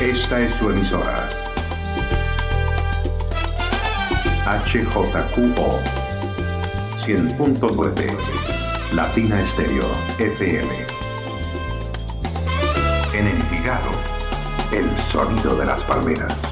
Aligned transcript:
Esta 0.00 0.40
es 0.40 0.54
su 0.54 0.70
emisora. 0.70 1.28
HJQO 4.46 5.80
100.9 7.04 8.94
Latina 8.94 9.40
Estéreo 9.40 9.86
FM. 10.20 10.68
En 13.12 13.26
Envigado, 13.26 13.90
el 14.70 14.88
sonido 15.10 15.56
de 15.56 15.66
las 15.66 15.82
palmeras. 15.82 16.47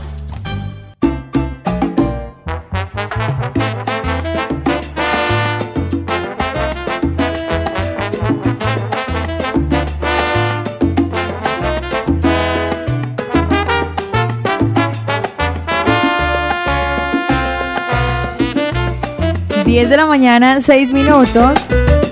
10 19.77 19.91
de 19.91 19.97
la 19.99 20.07
mañana, 20.07 20.59
6 20.59 20.91
minutos. 20.91 21.59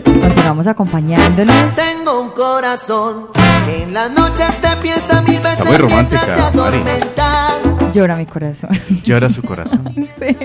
Continuamos 0.05 0.67
acompañándolos. 0.67 1.57
Tengo 1.75 2.21
un 2.21 2.31
corazón 2.33 3.29
que 3.65 3.85
en 3.85 3.95
las 3.95 4.11
noches 4.11 4.61
te 4.61 4.77
piensa 4.83 5.23
mil 5.23 5.41
veces. 5.41 5.61
Está 5.61 5.65
muy 5.65 5.77
romántica, 5.79 6.51
Mari. 6.55 6.85
Llora 7.95 8.17
mi 8.17 8.27
corazón. 8.27 8.71
Llora 9.05 9.29
su 9.29 9.43
corazón. 9.43 9.85
Sí. 10.19 10.37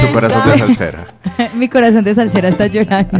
Su 0.00 0.12
corazón 0.12 0.42
de 0.50 0.58
salsera. 0.58 1.06
mi 1.54 1.68
corazón 1.68 2.04
de 2.04 2.14
salsera 2.14 2.48
está 2.48 2.66
llorando. 2.66 3.18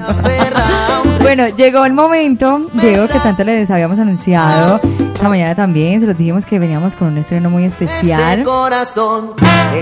bueno, 1.20 1.48
llegó 1.48 1.84
el 1.84 1.92
momento, 1.92 2.70
Diego, 2.74 3.08
que 3.08 3.18
tanto 3.18 3.44
les 3.44 3.70
habíamos 3.70 3.98
anunciado. 3.98 4.80
Esta 5.14 5.28
mañana 5.28 5.54
también 5.54 6.00
se 6.00 6.06
los 6.06 6.16
dijimos 6.16 6.44
que 6.44 6.58
veníamos 6.58 6.94
con 6.96 7.08
un 7.08 7.18
estreno 7.18 7.50
muy 7.50 7.64
especial. 7.64 8.44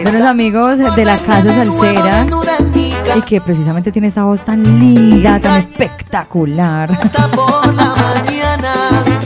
De 0.05 0.13
los 0.13 0.23
amigos 0.23 0.79
de 0.79 1.05
la 1.05 1.19
Casa 1.19 1.53
Salsera 1.55 2.27
y 3.17 3.23
que 3.23 3.41
precisamente 3.41 3.93
tiene 3.93 4.09
esta 4.09 4.25
voz 4.25 4.45
tan 4.45 4.63
linda, 4.63 5.41
tan 5.41 5.61
espectacular. 5.61 6.91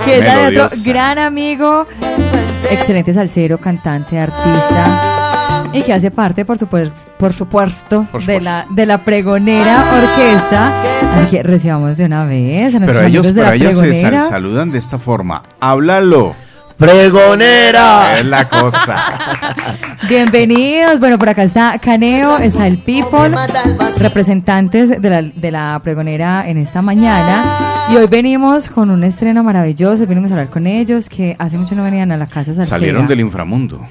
que 0.05 0.19
es 0.19 0.25
la 0.25 0.37
de 0.37 0.61
otro 0.61 0.77
gran 0.85 1.19
amigo, 1.19 1.87
excelente 2.71 3.13
salsero, 3.15 3.59
cantante, 3.59 4.19
artista 4.19 5.65
y 5.73 5.83
que 5.83 5.93
hace 5.93 6.11
parte, 6.11 6.45
por 6.45 6.57
supuesto, 6.59 6.95
por 7.19 7.33
supuesto, 7.33 8.07
de 8.27 8.41
la 8.41 8.67
de 8.71 8.87
la 8.87 8.99
pregonera 8.99 9.85
orquesta. 9.93 10.83
Así 11.15 11.27
que 11.31 11.43
recibamos 11.43 11.97
de 11.97 12.05
una 12.07 12.25
vez 12.25 12.75
a 12.75 12.81
Pero 12.81 13.03
ellos, 13.03 13.27
de 13.27 13.33
pero 13.35 13.47
la 13.49 13.55
ellas 13.55 13.77
se 13.79 14.01
sal- 14.01 14.21
saludan 14.29 14.71
de 14.71 14.79
esta 14.79 14.99
forma. 14.99 15.43
Háblalo. 15.61 16.35
¡Pregonera! 16.79 18.21
Es 18.21 18.27
la 18.27 18.49
cosa. 18.49 19.05
Bienvenidos. 20.09 21.01
Bueno, 21.01 21.19
por 21.19 21.29
acá 21.29 21.43
está 21.43 21.77
Caneo, 21.81 22.39
está 22.39 22.69
el 22.69 22.79
People, 22.79 23.35
representantes 23.99 25.03
de 25.03 25.11
la, 25.11 25.23
de 25.23 25.51
la 25.51 25.81
pregonera 25.83 26.49
en 26.49 26.57
esta 26.57 26.81
mañana. 26.81 27.45
Y 27.91 27.97
hoy 27.97 28.07
venimos 28.07 28.69
con 28.69 28.91
un 28.91 29.03
estreno 29.03 29.43
maravilloso. 29.43 30.07
Venimos 30.07 30.31
a 30.31 30.35
hablar 30.35 30.49
con 30.51 30.69
ellos 30.69 31.09
que 31.09 31.35
hace 31.41 31.59
mucho 31.59 31.75
no 31.75 31.83
venían 31.83 32.13
a 32.13 32.17
la 32.17 32.27
casa 32.27 32.55
salsera. 32.55 32.67
Salieron 32.67 33.09
del 33.09 33.21
inframundo. 33.21 33.85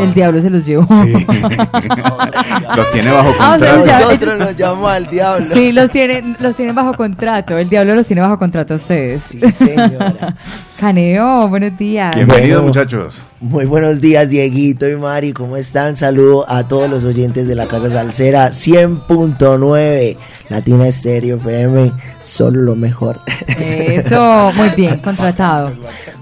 El 0.00 0.12
diablo 0.12 0.40
se 0.42 0.50
los 0.50 0.66
llevó. 0.66 0.86
Los 2.76 2.90
tiene 2.90 3.12
bajo 3.12 3.32
Ah, 3.38 3.54
o 3.54 3.58
sea, 3.58 3.74
contrato. 3.76 3.86
ya- 3.86 4.00
Nosotros 4.00 4.38
nos 4.38 4.56
llamamos 4.56 4.90
al 4.90 5.06
diablo. 5.08 5.54
Sí, 5.54 5.72
los 5.72 5.90
tienen, 5.90 6.36
los 6.40 6.56
tienen 6.56 6.74
bajo 6.74 6.92
contrato. 6.94 7.56
El 7.56 7.68
diablo 7.68 7.94
los 7.94 8.06
tiene 8.06 8.22
bajo 8.22 8.38
contrato 8.38 8.74
a 8.74 8.76
ustedes. 8.76 9.22
Sí, 9.22 9.40
señora. 9.50 10.34
Caneo, 10.80 11.43
buenos 11.48 11.76
días. 11.78 12.14
Bienvenidos, 12.14 12.62
Bueno. 12.62 12.68
muchachos. 12.68 13.20
Muy 13.40 13.64
buenos 13.66 14.00
días, 14.00 14.28
Dieguito 14.28 14.88
y 14.88 14.96
Mari. 14.96 15.32
¿Cómo 15.32 15.56
están? 15.56 15.96
Saludo 15.96 16.44
a 16.48 16.66
todos 16.66 16.88
los 16.90 17.04
oyentes 17.04 17.46
de 17.46 17.54
la 17.54 17.66
Casa 17.66 17.90
Salsera 17.90 18.48
100.9 18.50 20.16
Latina 20.48 20.88
Estéreo 20.88 21.36
FM. 21.36 21.92
Solo 22.20 22.62
lo 22.62 22.76
mejor. 22.76 23.20
Eso, 23.58 24.52
muy 24.54 24.68
bien, 24.70 24.98
contratado. 24.98 25.72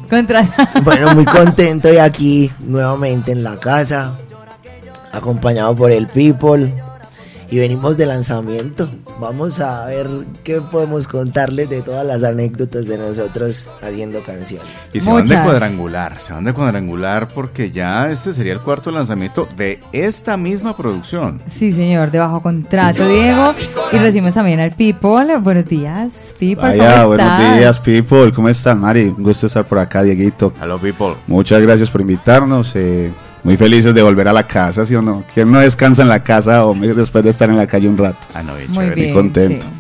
Contratado. 0.09 0.83
Bueno, 0.83 1.15
muy 1.15 1.25
contento 1.25 1.89
de 1.89 2.01
aquí 2.01 2.51
nuevamente 2.61 3.33
en 3.33 3.43
la 3.43 3.59
casa, 3.59 4.17
acompañado 5.13 5.75
por 5.75 5.91
el 5.91 6.07
People. 6.07 6.73
Y 7.53 7.59
venimos 7.59 7.99
de 7.99 8.07
lanzamiento. 8.07 8.89
Vamos 9.21 9.61
a 9.61 9.85
ver 9.85 10.09
qué 10.43 10.63
podemos 10.63 11.07
contarles 11.07 11.69
de 11.69 11.83
todas 11.83 12.07
las 12.07 12.25
anécdotas 12.25 12.87
de 12.87 12.97
nosotros 12.97 13.69
haciendo 13.83 14.23
canciones. 14.23 14.67
Y 14.95 15.03
se 15.03 15.13
van 15.13 15.27
de 15.27 15.35
cuadrangular, 15.35 16.19
se 16.19 16.33
van 16.33 16.45
de 16.45 16.55
cuadrangular 16.55 17.29
porque 17.29 17.71
ya 17.71 18.11
este 18.11 18.33
sería 18.33 18.55
el 18.55 18.61
cuarto 18.61 18.91
lanzamiento 18.91 19.47
de 19.55 19.81
esta 19.93 20.39
misma 20.39 20.75
producción. 20.79 21.43
Sí, 21.47 21.75
señor, 21.75 22.11
de 22.11 22.21
bajo 22.21 22.41
contrato, 22.43 23.07
Diego. 23.07 23.55
Y 23.93 23.99
recibimos 23.99 24.33
también 24.33 24.59
al 24.59 24.71
People. 24.75 25.37
Buenos 25.43 25.67
días, 25.67 26.35
People. 26.39 26.57
Vaya, 26.79 26.95
¿cómo 26.95 27.09
buenos 27.09 27.27
estás? 27.27 27.59
días, 27.59 27.81
people. 27.81 28.33
¿Cómo 28.33 28.49
están, 28.49 28.81
Mari? 28.81 29.09
Un 29.09 29.23
gusto 29.23 29.47
estar 29.47 29.67
por 29.67 29.79
acá, 29.79 30.03
Dieguito. 30.03 30.55
Hello, 30.59 30.79
people. 30.79 31.17
Muchas 31.27 31.61
gracias 31.61 31.91
por 31.91 32.01
invitarnos. 32.01 32.73
eh, 32.77 33.13
muy 33.43 33.57
felices 33.57 33.95
de 33.95 34.03
volver 34.03 34.29
a 34.29 34.33
la 34.33 34.47
casa, 34.47 34.87
¿sí 34.87 34.95
o 34.95 35.03
no? 35.03 35.25
¿Quién 35.35 35.51
no 35.51 35.61
descansa 35.61 36.03
en 36.03 36.09
la 36.09 36.23
casa 36.23 36.65
o 36.67 36.75
después 36.75 37.25
de 37.25 37.31
estar 37.31 37.51
en 37.51 37.57
la 37.57 37.67
calle 37.67 37.89
un 37.89 37.99
rato? 37.99 38.19
Ah, 38.35 38.43
no, 38.43 38.55
Muy 38.69 38.91
bien. 38.91 39.15
contento. 39.15 39.67
sí. 39.67 39.73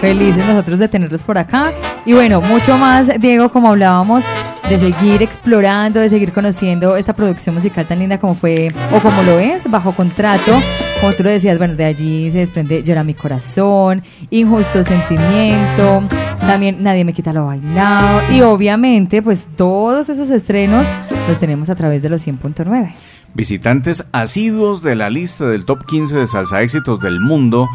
Felices 0.00 0.46
nosotros 0.46 0.78
de 0.78 0.86
tenerlos 0.88 1.24
por 1.24 1.38
acá. 1.38 1.72
Y 2.04 2.12
bueno, 2.12 2.40
mucho 2.40 2.76
más, 2.78 3.08
Diego, 3.20 3.48
como 3.48 3.70
hablábamos, 3.70 4.24
de 4.68 4.78
seguir 4.78 5.22
explorando, 5.22 5.98
de 5.98 6.08
seguir 6.08 6.32
conociendo 6.32 6.96
esta 6.96 7.12
producción 7.14 7.54
musical 7.54 7.84
tan 7.86 7.98
linda 7.98 8.18
como 8.18 8.34
fue, 8.36 8.72
o 8.92 9.00
como 9.00 9.22
lo 9.24 9.38
es, 9.40 9.68
bajo 9.68 9.92
contrato. 9.92 10.52
Como 11.00 11.12
tú 11.12 11.22
decías, 11.22 11.58
bueno, 11.58 11.76
de 11.76 11.84
allí 11.84 12.28
se 12.32 12.38
desprende 12.38 12.82
Llora 12.82 13.04
mi 13.04 13.14
corazón, 13.14 14.02
Injusto 14.30 14.82
Sentimiento, 14.82 16.08
también 16.40 16.82
Nadie 16.82 17.04
me 17.04 17.12
quita 17.12 17.32
lo 17.32 17.46
bailado. 17.46 18.20
Y 18.32 18.40
obviamente, 18.40 19.22
pues 19.22 19.46
todos 19.56 20.08
esos 20.08 20.28
estrenos 20.30 20.88
los 21.28 21.38
tenemos 21.38 21.70
a 21.70 21.76
través 21.76 22.02
de 22.02 22.08
los 22.08 22.26
100.9. 22.26 22.94
Visitantes 23.32 24.06
asiduos 24.10 24.82
de 24.82 24.96
la 24.96 25.08
lista 25.08 25.46
del 25.46 25.64
top 25.64 25.86
15 25.86 26.16
de 26.16 26.26
salsa 26.26 26.62
éxitos 26.62 26.98
del 26.98 27.20
mundo, 27.20 27.68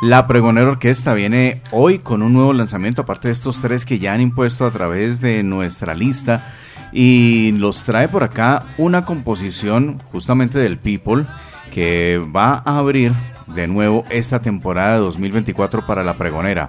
la 0.00 0.28
Pregonera 0.28 0.68
Orquesta 0.68 1.14
viene 1.14 1.60
hoy 1.72 1.98
con 1.98 2.22
un 2.22 2.32
nuevo 2.32 2.52
lanzamiento, 2.52 3.02
aparte 3.02 3.26
de 3.26 3.32
estos 3.32 3.60
tres 3.60 3.84
que 3.84 3.98
ya 3.98 4.12
han 4.12 4.20
impuesto 4.20 4.64
a 4.64 4.70
través 4.70 5.20
de 5.20 5.42
nuestra 5.42 5.96
lista, 5.96 6.54
y 6.92 7.50
los 7.52 7.82
trae 7.82 8.06
por 8.06 8.22
acá 8.22 8.62
una 8.76 9.04
composición 9.04 10.00
justamente 10.12 10.60
del 10.60 10.78
People 10.78 11.24
que 11.68 12.20
va 12.34 12.62
a 12.64 12.78
abrir 12.78 13.12
de 13.54 13.66
nuevo 13.66 14.04
esta 14.10 14.40
temporada 14.40 14.94
de 14.94 15.00
2024 15.00 15.86
para 15.86 16.04
la 16.04 16.14
Pregonera, 16.14 16.68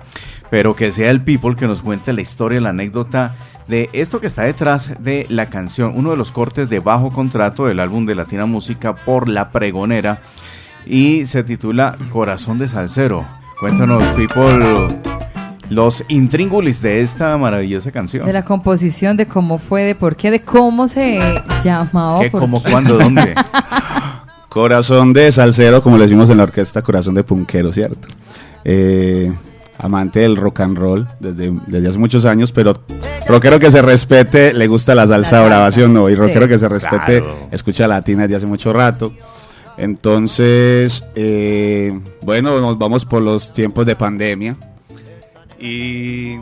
pero 0.49 0.75
que 0.75 0.91
sea 0.91 1.11
el 1.11 1.21
People 1.21 1.55
que 1.55 1.67
nos 1.67 1.81
cuente 1.81 2.13
la 2.13 2.21
historia, 2.21 2.61
la 2.61 2.69
anécdota 2.69 3.35
de 3.67 3.89
esto 3.93 4.19
que 4.19 4.27
está 4.27 4.43
detrás 4.43 4.91
de 4.99 5.27
la 5.29 5.47
canción, 5.47 5.93
uno 5.95 6.11
de 6.11 6.17
los 6.17 6.31
cortes 6.31 6.69
de 6.69 6.79
bajo 6.79 7.11
contrato 7.11 7.67
del 7.67 7.79
álbum 7.79 8.05
de 8.05 8.15
Latina 8.15 8.45
Música 8.45 8.95
por 8.95 9.29
La 9.29 9.51
Pregonera 9.51 10.21
y 10.85 11.25
se 11.25 11.43
titula 11.43 11.95
Corazón 12.11 12.57
de 12.57 12.67
Salsero. 12.67 13.25
Cuéntanos, 13.59 14.03
people, 14.15 14.87
los 15.69 16.03
intríngulis 16.07 16.81
de 16.81 17.01
esta 17.01 17.37
maravillosa 17.37 17.91
canción. 17.91 18.25
De 18.25 18.33
la 18.33 18.43
composición, 18.43 19.17
de 19.17 19.27
cómo 19.27 19.59
fue, 19.59 19.83
de 19.83 19.95
por 19.95 20.15
qué, 20.15 20.31
de 20.31 20.41
cómo 20.41 20.87
se 20.87 21.19
llamaba. 21.63 22.21
¿Qué, 22.21 22.31
cómo, 22.31 22.63
cuándo, 22.63 22.97
dónde? 22.97 23.35
Corazón 24.49 25.13
de 25.13 25.31
salsero, 25.31 25.81
como 25.83 25.97
le 25.97 26.03
decimos 26.03 26.29
en 26.29 26.37
la 26.37 26.43
orquesta, 26.43 26.81
corazón 26.81 27.13
de 27.15 27.23
punquero, 27.23 27.71
¿cierto? 27.71 28.07
Eh, 28.65 29.31
amante 29.77 30.19
del 30.19 30.35
rock 30.35 30.59
and 30.61 30.77
roll 30.77 31.07
desde, 31.19 31.53
desde 31.67 31.87
hace 31.89 31.97
muchos 31.97 32.25
años, 32.25 32.51
pero 32.51 32.73
rockero 33.27 33.59
que 33.59 33.71
se 33.71 33.81
respete, 33.81 34.53
le 34.53 34.67
gusta 34.67 34.95
la 34.95 35.07
salsa 35.07 35.29
salsa, 35.29 35.45
brava, 35.47 35.71
¿sí 35.71 35.81
o 35.81 35.87
no? 35.87 36.09
Y 36.09 36.15
sí. 36.15 36.19
rockero 36.21 36.47
que 36.47 36.59
se 36.59 36.67
respete, 36.67 37.21
Claro. 37.21 37.47
escucha 37.51 37.87
latina 37.87 38.23
desde 38.23 38.35
hace 38.37 38.45
mucho 38.47 38.73
rato. 38.73 39.13
Entonces, 39.77 41.03
eh, 41.15 41.97
bueno, 42.21 42.59
nos 42.59 42.77
vamos 42.77 43.05
por 43.05 43.21
los 43.21 43.53
tiempos 43.53 43.85
de 43.85 43.95
pandemia. 43.95 44.57
Y... 45.59 46.35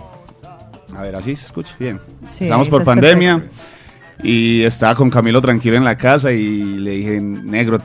A 0.96 1.02
ver, 1.04 1.16
así 1.18 1.36
se 1.36 1.46
escucha 1.46 1.76
bien. 1.78 2.00
Sí, 2.32 2.46
Estamos 2.46 2.70
por 2.70 2.84
pandemia. 2.84 3.36
perfecto. 3.36 3.58
Y 4.24 4.64
estaba 4.64 4.96
con 4.96 5.10
Camilo 5.10 5.42
tranquilo 5.42 5.78
en 5.78 5.84
la 5.84 5.96
casa 5.96 6.32
y 6.32 6.64
le 6.64 6.92
dije, 6.92 7.22
negro, 7.22 7.80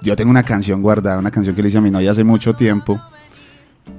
yo 0.00 0.16
tengo 0.16 0.30
una 0.30 0.42
canción 0.42 0.82
guardada, 0.82 1.18
una 1.18 1.30
canción 1.30 1.54
que 1.54 1.62
le 1.62 1.68
hice 1.68 1.78
a 1.78 1.80
mi 1.80 1.90
novia 1.90 2.10
hace 2.10 2.24
mucho 2.24 2.54
tiempo. 2.54 3.00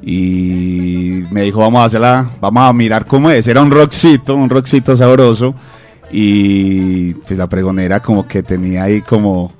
Y 0.01 1.24
me 1.31 1.44
dijo, 1.44 1.60
vamos 1.60 1.81
a 1.81 1.86
hacerla, 1.86 2.30
vamos 2.42 2.63
a 2.63 2.74
mirar 2.74 3.06
cómo 3.06 3.30
es. 3.30 3.48
Era 3.48 3.62
un 3.62 3.71
rockcito, 3.71 4.36
un 4.36 4.50
rockcito 4.50 4.98
sabroso. 4.98 5.56
Y 6.12 7.13
pues 7.13 7.38
la 7.38 7.48
pregonera 7.48 8.01
como 8.01 8.27
que 8.27 8.44
tenía 8.44 8.83
ahí 8.83 9.01
como, 9.01 9.51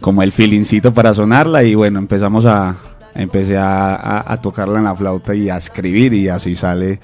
como 0.00 0.22
el 0.22 0.32
feelingcito 0.32 0.92
para 0.92 1.14
sonarla. 1.14 1.62
Y 1.62 1.76
bueno, 1.76 2.00
empezamos 2.00 2.44
a, 2.44 2.76
empecé 3.14 3.56
a, 3.56 4.38
tocarla 4.42 4.78
en 4.78 4.84
la 4.84 4.96
flauta 4.96 5.34
y 5.34 5.48
a 5.48 5.56
escribir 5.56 6.12
y 6.12 6.28
así 6.28 6.56
sale 6.56 7.00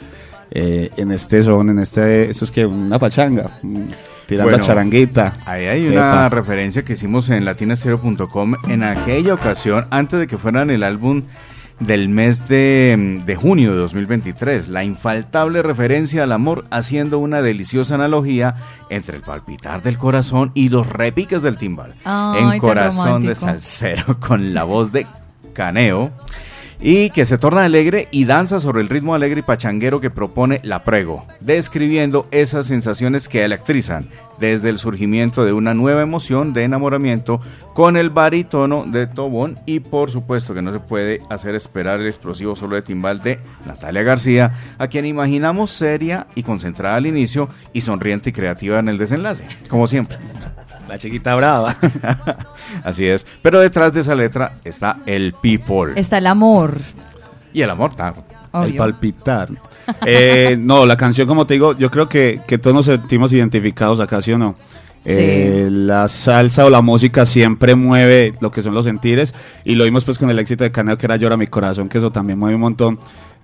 eh, 0.50 0.91
en 0.97 1.12
este 1.12 1.44
son, 1.44 1.70
en 1.70 1.79
este, 1.79 2.29
esto 2.29 2.44
es 2.44 2.50
que 2.50 2.67
una 2.67 2.99
pachanga. 2.99 3.50
Tirando 4.30 4.50
Bueno, 4.50 4.62
a 4.62 4.66
charanguita. 4.66 5.32
Ahí 5.44 5.66
hay 5.66 5.88
una 5.88 6.26
Epa. 6.26 6.28
referencia 6.28 6.84
que 6.84 6.92
hicimos 6.92 7.28
en 7.30 7.44
latinastereo.com 7.44 8.54
en 8.68 8.84
aquella 8.84 9.34
ocasión, 9.34 9.88
antes 9.90 10.20
de 10.20 10.28
que 10.28 10.38
fueran 10.38 10.70
el 10.70 10.84
álbum 10.84 11.24
del 11.80 12.08
mes 12.08 12.46
de, 12.46 13.22
de 13.26 13.36
junio 13.36 13.72
de 13.72 13.78
2023. 13.78 14.68
La 14.68 14.84
infaltable 14.84 15.62
referencia 15.62 16.22
al 16.22 16.30
amor, 16.30 16.64
haciendo 16.70 17.18
una 17.18 17.42
deliciosa 17.42 17.96
analogía 17.96 18.54
entre 18.88 19.16
el 19.16 19.22
palpitar 19.22 19.82
del 19.82 19.98
corazón 19.98 20.52
y 20.54 20.68
los 20.68 20.86
repiques 20.86 21.42
del 21.42 21.56
timbal. 21.56 21.96
Ay, 22.04 22.44
en 22.54 22.58
corazón 22.60 23.22
de 23.22 23.34
salsero, 23.34 24.20
con 24.20 24.54
la 24.54 24.62
voz 24.62 24.92
de 24.92 25.06
Caneo. 25.54 26.12
Y 26.82 27.10
que 27.10 27.26
se 27.26 27.36
torna 27.36 27.64
alegre 27.64 28.08
y 28.10 28.24
danza 28.24 28.58
sobre 28.58 28.80
el 28.80 28.88
ritmo 28.88 29.14
alegre 29.14 29.40
y 29.40 29.42
pachanguero 29.42 30.00
que 30.00 30.08
propone 30.08 30.60
la 30.62 30.82
prego, 30.82 31.26
describiendo 31.40 32.26
esas 32.30 32.66
sensaciones 32.66 33.28
que 33.28 33.44
electrizan 33.44 34.08
desde 34.38 34.70
el 34.70 34.78
surgimiento 34.78 35.44
de 35.44 35.52
una 35.52 35.74
nueva 35.74 36.00
emoción 36.00 36.52
de 36.54 36.64
enamoramiento 36.64 37.40
con 37.74 37.96
el 37.96 38.10
barítono 38.10 38.84
de 38.86 39.06
Tobón 39.06 39.58
y 39.66 39.80
por 39.80 40.10
supuesto 40.10 40.54
que 40.54 40.62
no 40.62 40.72
se 40.72 40.80
puede 40.80 41.20
hacer 41.28 41.54
esperar 41.54 42.00
el 42.00 42.06
explosivo 42.06 42.56
solo 42.56 42.76
de 42.76 42.82
timbal 42.82 43.20
de 43.20 43.38
Natalia 43.66 44.02
García, 44.02 44.54
a 44.78 44.88
quien 44.88 45.04
imaginamos 45.04 45.70
seria 45.70 46.26
y 46.34 46.42
concentrada 46.42 46.96
al 46.96 47.06
inicio 47.06 47.50
y 47.74 47.82
sonriente 47.82 48.30
y 48.30 48.32
creativa 48.32 48.78
en 48.78 48.88
el 48.88 48.96
desenlace, 48.96 49.44
como 49.68 49.86
siempre. 49.86 50.16
La 50.90 50.98
chiquita 50.98 51.37
brava. 51.37 51.76
Así 52.84 53.06
es, 53.06 53.25
pero 53.42 53.60
detrás 53.60 53.92
de 53.92 54.00
esa 54.00 54.16
letra 54.16 54.54
está 54.64 54.98
el 55.06 55.32
people 55.40 55.92
Está 55.94 56.19
el 56.19 56.26
amor. 56.26 56.78
y 57.52 57.62
el 57.62 57.70
amor, 57.70 57.94
claro. 57.94 58.25
El 58.52 58.75
palpitar. 58.75 59.48
Eh, 60.06 60.56
no, 60.56 60.87
la 60.87 60.96
canción, 60.96 61.26
como 61.26 61.46
te 61.48 61.54
digo, 61.54 61.76
yo 61.76 61.90
creo 61.90 62.08
que, 62.08 62.40
que 62.46 62.58
todos 62.58 62.76
nos 62.76 62.87
sentimos 62.87 63.32
identificados 63.32 63.98
acá, 63.98 64.22
¿sí 64.22 64.31
o 64.32 64.38
no? 64.38 64.54
Sí. 65.00 65.10
Eh, 65.16 65.69
la 65.69 66.06
salsa 66.08 66.64
o 66.64 66.70
la 66.70 66.81
música 66.81 67.26
siempre 67.26 67.75
mueve 67.75 68.34
lo 68.40 68.52
que 68.52 68.62
son 68.62 68.72
los 68.72 68.84
sentires 68.84 69.34
y 69.64 69.75
lo 69.75 69.82
vimos 69.82 70.04
pues 70.04 70.16
con 70.16 70.31
el 70.31 70.38
éxito 70.38 70.62
de 70.62 70.70
Caneo 70.70 70.96
que 70.96 71.06
era 71.06 71.16
Llora 71.16 71.37
mi 71.37 71.48
corazón, 71.48 71.88
que 71.88 71.98
eso 71.98 72.12
también 72.12 72.38
mueve 72.38 72.54
un 72.54 72.60
montón. 72.60 73.00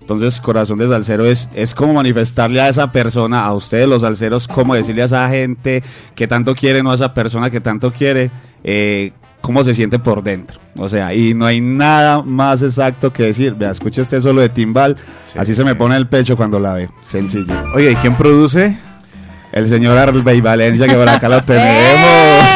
Entonces, 0.07 0.41
Corazón 0.41 0.79
de 0.79 0.89
Salsero 0.89 1.25
es, 1.25 1.49
es 1.53 1.75
como 1.75 1.93
manifestarle 1.95 2.61
a 2.61 2.69
esa 2.69 2.93
persona, 2.93 3.45
a 3.45 3.53
ustedes 3.53 3.89
los 3.89 4.03
salseros, 4.03 4.47
como 4.47 4.77
decirle 4.77 5.03
a 5.03 5.07
esa 5.07 5.29
gente 5.29 5.83
que 6.15 6.29
tanto 6.29 6.55
quiere, 6.55 6.81
no 6.85 6.93
a 6.93 6.95
esa 6.95 7.13
persona 7.13 7.51
que 7.51 7.61
tanto 7.61 7.93
quiere, 7.93 8.31
eh, 8.63 9.11
cómo 9.41 9.65
se 9.65 9.75
siente 9.75 9.99
por 9.99 10.23
dentro. 10.23 10.61
O 10.77 10.89
sea, 10.89 11.13
y 11.13 11.35
no 11.35 11.45
hay 11.45 11.61
nada 11.61 12.23
más 12.23 12.63
exacto 12.63 13.13
que 13.13 13.25
decir, 13.25 13.57
vea, 13.57 13.73
escuche 13.73 14.01
este 14.01 14.21
solo 14.21 14.43
de 14.43 14.49
timbal, 14.49 14.97
Sí, 15.27 15.41
así 15.41 15.57
se 15.57 15.65
me 15.65 15.75
pone 15.75 15.97
el 15.97 16.07
pecho 16.07 16.37
cuando 16.37 16.61
la 16.61 16.75
ve. 16.75 16.89
Sencillo. 17.09 17.53
Oye, 17.75 17.91
¿y 17.91 17.97
quién 17.97 18.17
produce? 18.17 18.79
El 19.51 19.69
señor 19.69 19.99
Arbey 19.99 20.41
Valencia, 20.41 20.87
que 20.87 20.95
por 20.95 21.09
acá 21.09 21.29
lo 21.29 21.39
¡Eh! 21.39 21.43
tenemos. 21.47 22.47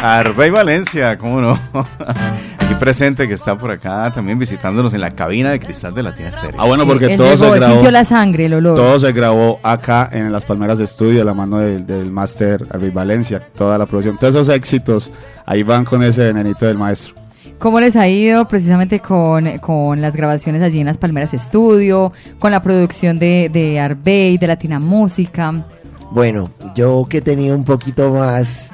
Arbey 0.00 0.48
Valencia, 0.48 1.18
¿cómo 1.18 1.42
no? 1.42 1.60
Aquí 2.72 2.80
presente 2.80 3.28
que 3.28 3.34
está 3.34 3.58
por 3.58 3.70
acá 3.70 4.10
también 4.14 4.38
visitándonos 4.38 4.94
en 4.94 5.02
la 5.02 5.10
cabina 5.10 5.50
de 5.50 5.60
cristal 5.60 5.92
de 5.94 6.02
Latina 6.02 6.32
Stereo. 6.32 6.58
Ah, 6.58 6.64
bueno, 6.64 6.86
porque 6.86 7.18
todo 7.18 7.34
llegó, 7.34 7.52
se 7.52 7.58
grabó. 7.58 7.72
sintió 7.74 7.90
la 7.90 8.04
sangre, 8.06 8.46
el 8.46 8.54
olor. 8.54 8.76
Todo 8.76 8.98
se 8.98 9.12
grabó 9.12 9.60
acá 9.62 10.08
en 10.10 10.32
las 10.32 10.46
Palmeras 10.46 10.78
de 10.78 10.84
Estudio, 10.84 11.18
de 11.18 11.24
la 11.26 11.34
mano 11.34 11.58
del, 11.58 11.86
del 11.86 12.10
máster 12.10 12.66
Arbey 12.70 12.88
Valencia, 12.88 13.42
toda 13.54 13.76
la 13.76 13.84
producción. 13.84 14.16
Todos 14.16 14.36
esos 14.36 14.48
éxitos 14.48 15.10
ahí 15.44 15.62
van 15.62 15.84
con 15.84 16.02
ese 16.02 16.32
venenito 16.32 16.64
del 16.64 16.78
maestro. 16.78 17.14
¿Cómo 17.58 17.78
les 17.78 17.94
ha 17.94 18.08
ido 18.08 18.48
precisamente 18.48 19.00
con, 19.00 19.58
con 19.58 20.00
las 20.00 20.16
grabaciones 20.16 20.62
allí 20.62 20.80
en 20.80 20.86
las 20.86 20.96
Palmeras 20.96 21.34
Estudio, 21.34 22.14
con 22.38 22.52
la 22.52 22.62
producción 22.62 23.18
de, 23.18 23.50
de 23.52 23.80
Arbey, 23.80 24.38
de 24.38 24.46
Latina 24.46 24.78
Música? 24.78 25.66
Bueno, 26.10 26.50
yo 26.74 27.06
que 27.06 27.20
tenía 27.20 27.54
un 27.54 27.64
poquito 27.64 28.14
más 28.14 28.72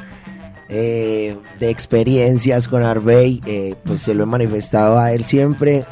eh, 0.68 1.36
de 1.58 1.70
experiencias 1.70 2.68
con 2.68 2.82
Arbey, 2.82 3.40
eh, 3.46 3.74
pues 3.84 4.02
se 4.02 4.14
lo 4.14 4.24
he 4.24 4.26
manifestado 4.26 4.98
a 4.98 5.12
él 5.12 5.24
siempre. 5.24 5.84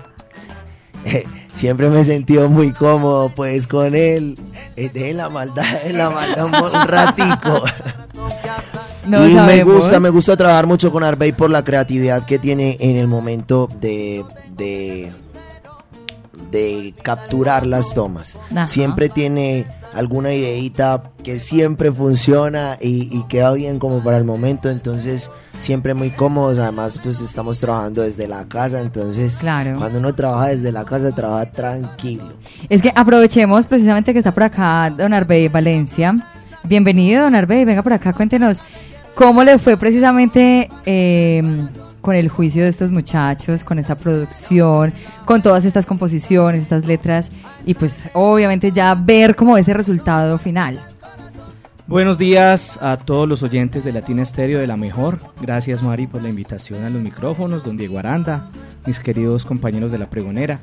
Siempre 1.52 1.88
me 1.88 2.00
he 2.00 2.04
sentido 2.04 2.50
muy 2.50 2.72
cómodo 2.72 3.30
pues 3.34 3.66
con 3.66 3.94
él. 3.94 4.38
Eh, 4.76 4.90
dejen 4.92 5.16
la 5.16 5.30
maldad, 5.30 5.62
dejen 5.62 5.96
la 5.96 6.10
maldad 6.10 6.44
un, 6.44 6.88
ratico. 6.88 7.62
No 9.06 9.26
y 9.26 9.34
me 9.34 9.62
gusta, 9.62 10.00
me 10.00 10.10
gusta 10.10 10.36
trabajar 10.36 10.66
mucho 10.66 10.90
con 10.90 11.04
Arbey 11.04 11.30
por 11.30 11.48
la 11.48 11.62
creatividad 11.62 12.26
que 12.26 12.40
tiene 12.40 12.76
en 12.80 12.96
el 12.96 13.06
momento 13.06 13.70
de, 13.80 14.24
de, 14.56 15.12
de 16.50 16.92
capturar 17.02 17.64
las 17.64 17.94
tomas. 17.94 18.36
Ajá. 18.50 18.66
Siempre 18.66 19.08
tiene 19.08 19.64
alguna 19.96 20.32
ideita 20.32 21.02
que 21.24 21.38
siempre 21.38 21.90
funciona 21.90 22.76
y, 22.80 23.08
y 23.16 23.24
queda 23.28 23.52
bien 23.52 23.78
como 23.78 24.02
para 24.04 24.16
el 24.18 24.24
momento, 24.24 24.68
entonces 24.70 25.30
siempre 25.58 25.94
muy 25.94 26.10
cómodos, 26.10 26.58
además 26.58 27.00
pues 27.02 27.20
estamos 27.22 27.58
trabajando 27.60 28.02
desde 28.02 28.28
la 28.28 28.46
casa, 28.46 28.80
entonces 28.80 29.36
Claro. 29.40 29.78
cuando 29.78 29.98
uno 29.98 30.14
trabaja 30.14 30.48
desde 30.48 30.70
la 30.70 30.84
casa 30.84 31.12
trabaja 31.12 31.46
tranquilo. 31.50 32.28
Es 32.68 32.82
que 32.82 32.92
aprovechemos 32.94 33.66
precisamente 33.66 34.12
que 34.12 34.18
está 34.18 34.32
por 34.32 34.42
acá 34.42 34.90
don 34.90 35.14
Arbey 35.14 35.48
Valencia. 35.48 36.14
Bienvenido, 36.62 37.22
don 37.22 37.34
Arbey. 37.34 37.64
Venga 37.64 37.82
por 37.82 37.92
acá, 37.94 38.12
cuéntenos 38.12 38.62
cómo 39.14 39.42
le 39.44 39.56
fue 39.58 39.76
precisamente 39.78 40.68
eh, 40.84 41.42
con 42.06 42.14
el 42.14 42.28
juicio 42.28 42.62
de 42.62 42.68
estos 42.68 42.92
muchachos, 42.92 43.64
con 43.64 43.80
esta 43.80 43.96
producción, 43.96 44.92
con 45.24 45.42
todas 45.42 45.64
estas 45.64 45.86
composiciones, 45.86 46.62
estas 46.62 46.86
letras 46.86 47.32
y 47.66 47.74
pues 47.74 48.04
obviamente 48.12 48.70
ya 48.70 48.94
ver 48.94 49.34
como 49.34 49.58
ese 49.58 49.74
resultado 49.74 50.38
final. 50.38 50.80
Buenos 51.88 52.16
días 52.16 52.78
a 52.80 52.96
todos 52.96 53.28
los 53.28 53.42
oyentes 53.42 53.82
de 53.82 53.90
Latina 53.90 54.22
Estéreo 54.22 54.60
de 54.60 54.68
la 54.68 54.76
Mejor. 54.76 55.18
Gracias 55.40 55.82
Mari 55.82 56.06
por 56.06 56.22
la 56.22 56.28
invitación 56.28 56.84
a 56.84 56.90
los 56.90 57.02
micrófonos, 57.02 57.64
don 57.64 57.76
Diego 57.76 57.98
Aranda, 57.98 58.52
mis 58.86 59.00
queridos 59.00 59.44
compañeros 59.44 59.90
de 59.90 59.98
la 59.98 60.08
pregonera. 60.08 60.60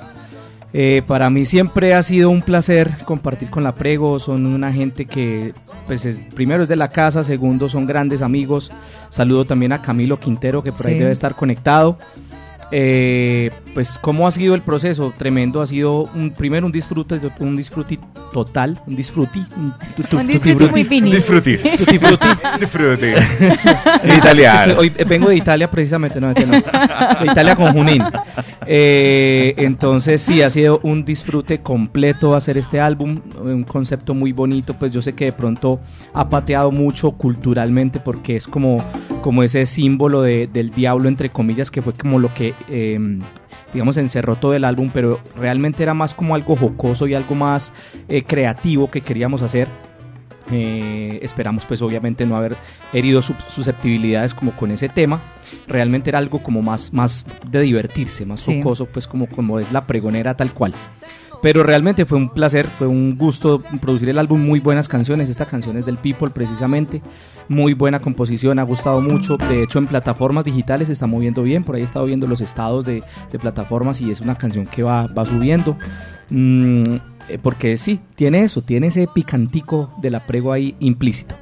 Eh, 0.75 1.03
para 1.05 1.29
mí 1.29 1.45
siempre 1.45 1.93
ha 1.93 2.01
sido 2.01 2.31
un 2.31 2.41
placer 2.41 2.89
compartir 3.05 3.49
con 3.51 3.63
la 3.63 3.75
Prego, 3.75 4.19
son 4.19 4.47
una 4.47 4.73
gente 4.73 5.05
que 5.05 5.53
pues 5.85 6.03
es- 6.05 6.17
primero 6.33 6.63
es 6.63 6.69
de 6.69 6.75
la 6.75 6.87
casa, 6.89 7.23
segundo 7.23 7.69
son 7.69 7.85
grandes 7.85 8.21
amigos. 8.23 8.71
Saludo 9.09 9.45
también 9.45 9.71
a 9.73 9.81
Camilo 9.83 10.19
Quintero 10.19 10.63
que 10.63 10.71
por 10.71 10.87
ahí 10.87 10.93
debe 10.99 11.11
estar 11.11 11.35
conectado. 11.35 11.97
Eh, 12.75 13.51
pues 13.75 13.99
cómo 14.01 14.27
ha 14.27 14.31
sido 14.31 14.55
el 14.55 14.61
proceso, 14.63 15.13
tremendo, 15.15 15.61
ha 15.61 15.67
sido 15.67 16.05
un 16.15 16.31
primero 16.31 16.65
un 16.65 16.71
disfrute, 16.71 17.19
un 17.39 17.55
disfrute 17.55 17.99
total, 18.33 18.79
un 18.87 18.95
disfruti, 18.95 19.43
un, 19.55 19.71
tu- 19.95 20.01
tu- 20.03 20.17
Un 20.17 20.27
frutti. 20.27 20.69
muy 20.71 20.83
finito. 20.83 21.15
Disfrutis. 21.15 21.85
En 24.03 24.17
Italiano. 24.17 24.75
Hoy 24.79 24.89
vengo 25.07 25.29
de 25.29 25.35
Italia 25.35 25.69
precisamente, 25.69 26.19
no, 26.19 26.27
no. 26.29 26.33
de 26.33 27.27
Italia 27.31 27.55
con 27.55 27.73
Junín. 27.73 28.03
Eh, 28.65 29.53
entonces 29.57 30.21
sí, 30.21 30.41
ha 30.41 30.49
sido 30.49 30.79
un 30.83 31.05
disfrute 31.05 31.59
completo 31.61 32.35
hacer 32.35 32.57
este 32.57 32.79
álbum, 32.79 33.19
un 33.39 33.63
concepto 33.63 34.13
muy 34.15 34.31
bonito, 34.31 34.73
pues 34.73 34.91
yo 34.91 35.01
sé 35.01 35.13
que 35.13 35.25
de 35.25 35.33
pronto 35.33 35.79
ha 36.13 36.27
pateado 36.27 36.71
mucho 36.71 37.11
culturalmente 37.11 37.99
porque 37.99 38.35
es 38.35 38.47
como, 38.47 38.83
como 39.23 39.41
ese 39.41 39.65
símbolo 39.65 40.21
de- 40.21 40.45
del 40.45 40.69
diablo, 40.69 41.09
entre 41.09 41.29
comillas, 41.31 41.71
que 41.71 41.81
fue 41.81 41.93
como 41.93 42.19
lo 42.19 42.31
que... 42.35 42.53
eh, 42.69 42.99
digamos, 43.73 43.97
encerró 43.97 44.35
todo 44.35 44.53
el 44.53 44.65
álbum, 44.65 44.91
pero 44.93 45.19
realmente 45.35 45.81
era 45.81 45.95
más 45.95 46.13
como 46.13 46.35
algo 46.35 46.55
jocoso 46.55 47.07
y 47.07 47.15
algo 47.15 47.33
más 47.33 47.73
eh, 48.07 48.21
creativo 48.21 48.91
que 48.91 49.01
queríamos 49.01 49.41
hacer. 49.41 49.67
Eh, 50.51 51.19
esperamos 51.23 51.65
pues 51.65 51.81
obviamente 51.81 52.25
no 52.25 52.35
haber 52.35 52.55
herido 52.91 53.21
sus 53.23 53.35
susceptibilidades 53.47 54.33
como 54.35 54.51
con 54.51 54.69
ese 54.69 54.89
tema. 54.89 55.19
Realmente 55.67 56.09
era 56.11 56.19
algo 56.19 56.43
como 56.43 56.61
más, 56.61 56.93
más 56.93 57.25
de 57.49 57.61
divertirse, 57.61 58.25
más 58.27 58.41
Sí. 58.41 58.57
jocoso, 58.61 58.85
pues 58.85 59.07
como, 59.07 59.27
como 59.27 59.59
es 59.59 59.71
la 59.71 59.87
pregonera 59.87 60.35
tal 60.35 60.53
cual. 60.53 60.73
Pero 61.43 61.61
realmente 61.61 62.05
fue 62.05 62.17
un 62.17 62.29
placer, 62.29 62.67
fue 62.67 62.87
un 62.87 63.17
gusto 63.17 63.61
producir 63.81 64.07
el 64.07 64.17
álbum, 64.17 64.41
muy 64.41 64.61
buenas 64.61 64.87
canciones, 64.87 65.29
esta 65.29 65.45
canción 65.45 65.75
es 65.75 65.85
del 65.85 65.97
People 65.97 66.29
precisamente, 66.29 67.01
muy 67.49 67.73
buena 67.73 67.99
composición, 67.99 68.59
ha 68.59 68.63
gustado 68.63 69.01
mucho, 69.01 69.35
de 69.35 69.61
hecho 69.61 69.77
en 69.77 69.87
plataformas 69.87 70.45
digitales 70.45 70.87
se 70.87 70.93
está 70.93 71.05
moviendo 71.05 71.43
bien, 71.43 71.65
por 71.65 71.75
ahí 71.75 71.81
he 71.81 71.85
estado 71.85 72.05
viendo 72.05 72.27
los 72.27 72.39
estados 72.39 72.85
de, 72.85 73.03
de 73.29 73.39
plataformas 73.39 73.99
y 73.99 74.09
es 74.09 74.21
una 74.21 74.35
canción 74.35 74.65
que 74.65 74.83
va, 74.83 75.07
va 75.07 75.25
subiendo. 75.25 75.77
Mm, 76.29 76.95
eh, 77.27 77.37
porque 77.41 77.77
sí, 77.77 77.99
tiene 78.15 78.43
eso, 78.43 78.61
tiene 78.61 78.87
ese 78.87 79.05
picantico 79.13 79.93
de 80.01 80.11
la 80.11 80.21
prego 80.21 80.53
ahí 80.53 80.77
implícito. 80.79 81.35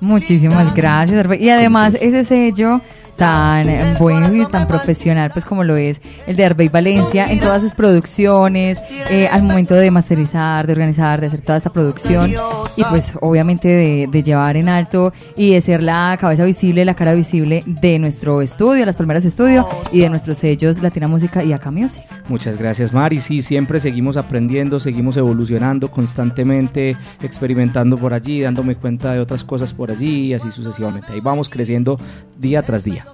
Muchísimas 0.00 0.76
gracias. 0.76 1.26
Y 1.40 1.50
además 1.50 1.98
ese 2.00 2.22
sello 2.22 2.80
tan 3.18 3.68
eh, 3.68 3.96
bueno 3.98 4.34
y 4.34 4.46
tan 4.46 4.68
profesional 4.68 5.30
pues 5.32 5.44
como 5.44 5.64
lo 5.64 5.76
es 5.76 6.00
el 6.26 6.36
de 6.36 6.44
Arbey 6.44 6.68
Valencia 6.68 7.30
en 7.30 7.40
todas 7.40 7.62
sus 7.62 7.72
producciones, 7.72 8.80
eh, 9.10 9.28
al 9.30 9.42
momento 9.42 9.74
de 9.74 9.90
masterizar, 9.90 10.66
de 10.66 10.72
organizar, 10.72 11.20
de 11.20 11.26
hacer 11.26 11.40
toda 11.40 11.58
esta 11.58 11.70
producción 11.70 12.32
y 12.76 12.84
pues 12.84 13.14
obviamente 13.20 13.68
de, 13.68 14.22
llevar 14.22 14.56
en 14.56 14.68
alto 14.68 15.12
y 15.36 15.52
de 15.52 15.60
ser 15.60 15.82
la 15.82 16.16
cabeza 16.20 16.44
visible, 16.44 16.84
la 16.84 16.94
cara 16.94 17.14
visible 17.14 17.62
de 17.66 17.98
nuestro 17.98 18.40
estudio, 18.40 18.84
las 18.86 18.96
primeras 18.96 19.24
estudios 19.24 19.66
y 19.92 20.00
de 20.00 20.10
nuestros 20.10 20.38
sellos 20.38 20.80
Latina 20.80 21.08
Música 21.08 21.42
y 21.42 21.52
Acá 21.52 21.70
Music. 21.70 22.04
Muchas 22.28 22.56
gracias, 22.56 22.92
Mari. 22.92 23.20
Sí, 23.20 23.42
siempre 23.42 23.80
seguimos 23.80 24.16
aprendiendo, 24.16 24.78
seguimos 24.78 25.16
evolucionando 25.16 25.90
constantemente, 25.90 26.96
experimentando 27.22 27.96
por 27.96 28.14
allí, 28.14 28.40
dándome 28.42 28.76
cuenta 28.76 29.12
de 29.12 29.20
otras 29.20 29.44
cosas 29.44 29.72
por 29.72 29.90
allí 29.90 30.26
y 30.26 30.34
así 30.34 30.50
sucesivamente. 30.50 31.12
Ahí 31.12 31.20
vamos 31.20 31.48
creciendo 31.48 31.98
día 32.38 32.62
tras 32.62 32.84
día. 32.84 33.07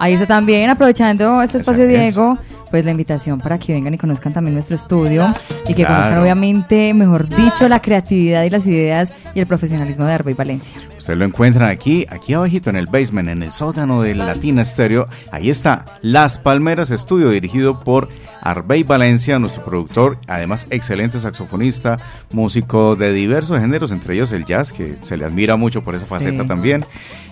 Ahí 0.00 0.14
está 0.14 0.26
también, 0.26 0.70
aprovechando 0.70 1.42
este 1.42 1.58
espacio. 1.58 1.86
Diego, 1.86 2.38
pues 2.70 2.84
la 2.84 2.90
invitación 2.90 3.40
para 3.40 3.58
que 3.58 3.72
vengan 3.72 3.94
y 3.94 3.98
conozcan 3.98 4.32
también 4.32 4.54
nuestro 4.54 4.76
estudio 4.76 5.26
y 5.66 5.74
que 5.74 5.82
Claro. 5.84 5.94
conozcan 5.94 6.18
obviamente, 6.22 6.92
mejor 6.94 7.28
dicho, 7.28 7.68
la 7.68 7.80
creatividad 7.80 8.42
y 8.44 8.50
las 8.50 8.66
ideas 8.66 9.12
y 9.34 9.40
el 9.40 9.46
profesionalismo 9.46 10.04
de 10.04 10.12
Arbey 10.12 10.34
Valencia. 10.34 10.74
Ustedes 10.98 11.18
lo 11.18 11.24
encuentran 11.24 11.70
aquí, 11.70 12.06
aquí 12.10 12.34
abajito 12.34 12.68
en 12.70 12.76
el 12.76 12.86
basement, 12.86 13.28
en 13.30 13.42
el 13.42 13.52
sótano 13.52 14.02
de 14.02 14.14
Latina 14.14 14.64
Stereo. 14.64 15.06
Ahí 15.32 15.48
está 15.50 15.86
Las 16.02 16.36
Palmeras 16.38 16.90
Estudio, 16.90 17.30
dirigido 17.30 17.80
por 17.80 18.08
Arbey 18.42 18.82
Valencia, 18.82 19.38
nuestro 19.38 19.64
productor, 19.64 20.18
además 20.26 20.66
excelente 20.70 21.18
saxofonista, 21.18 21.98
músico 22.32 22.94
de 22.96 23.12
diversos 23.12 23.58
géneros, 23.58 23.90
entre 23.92 24.14
ellos 24.14 24.30
el 24.32 24.44
jazz, 24.44 24.72
que 24.72 24.96
se 25.04 25.16
le 25.16 25.24
admira 25.24 25.56
mucho 25.56 25.82
por 25.82 25.94
esa 25.94 26.04
Sí. 26.04 26.10
faceta 26.10 26.46
también. 26.46 26.84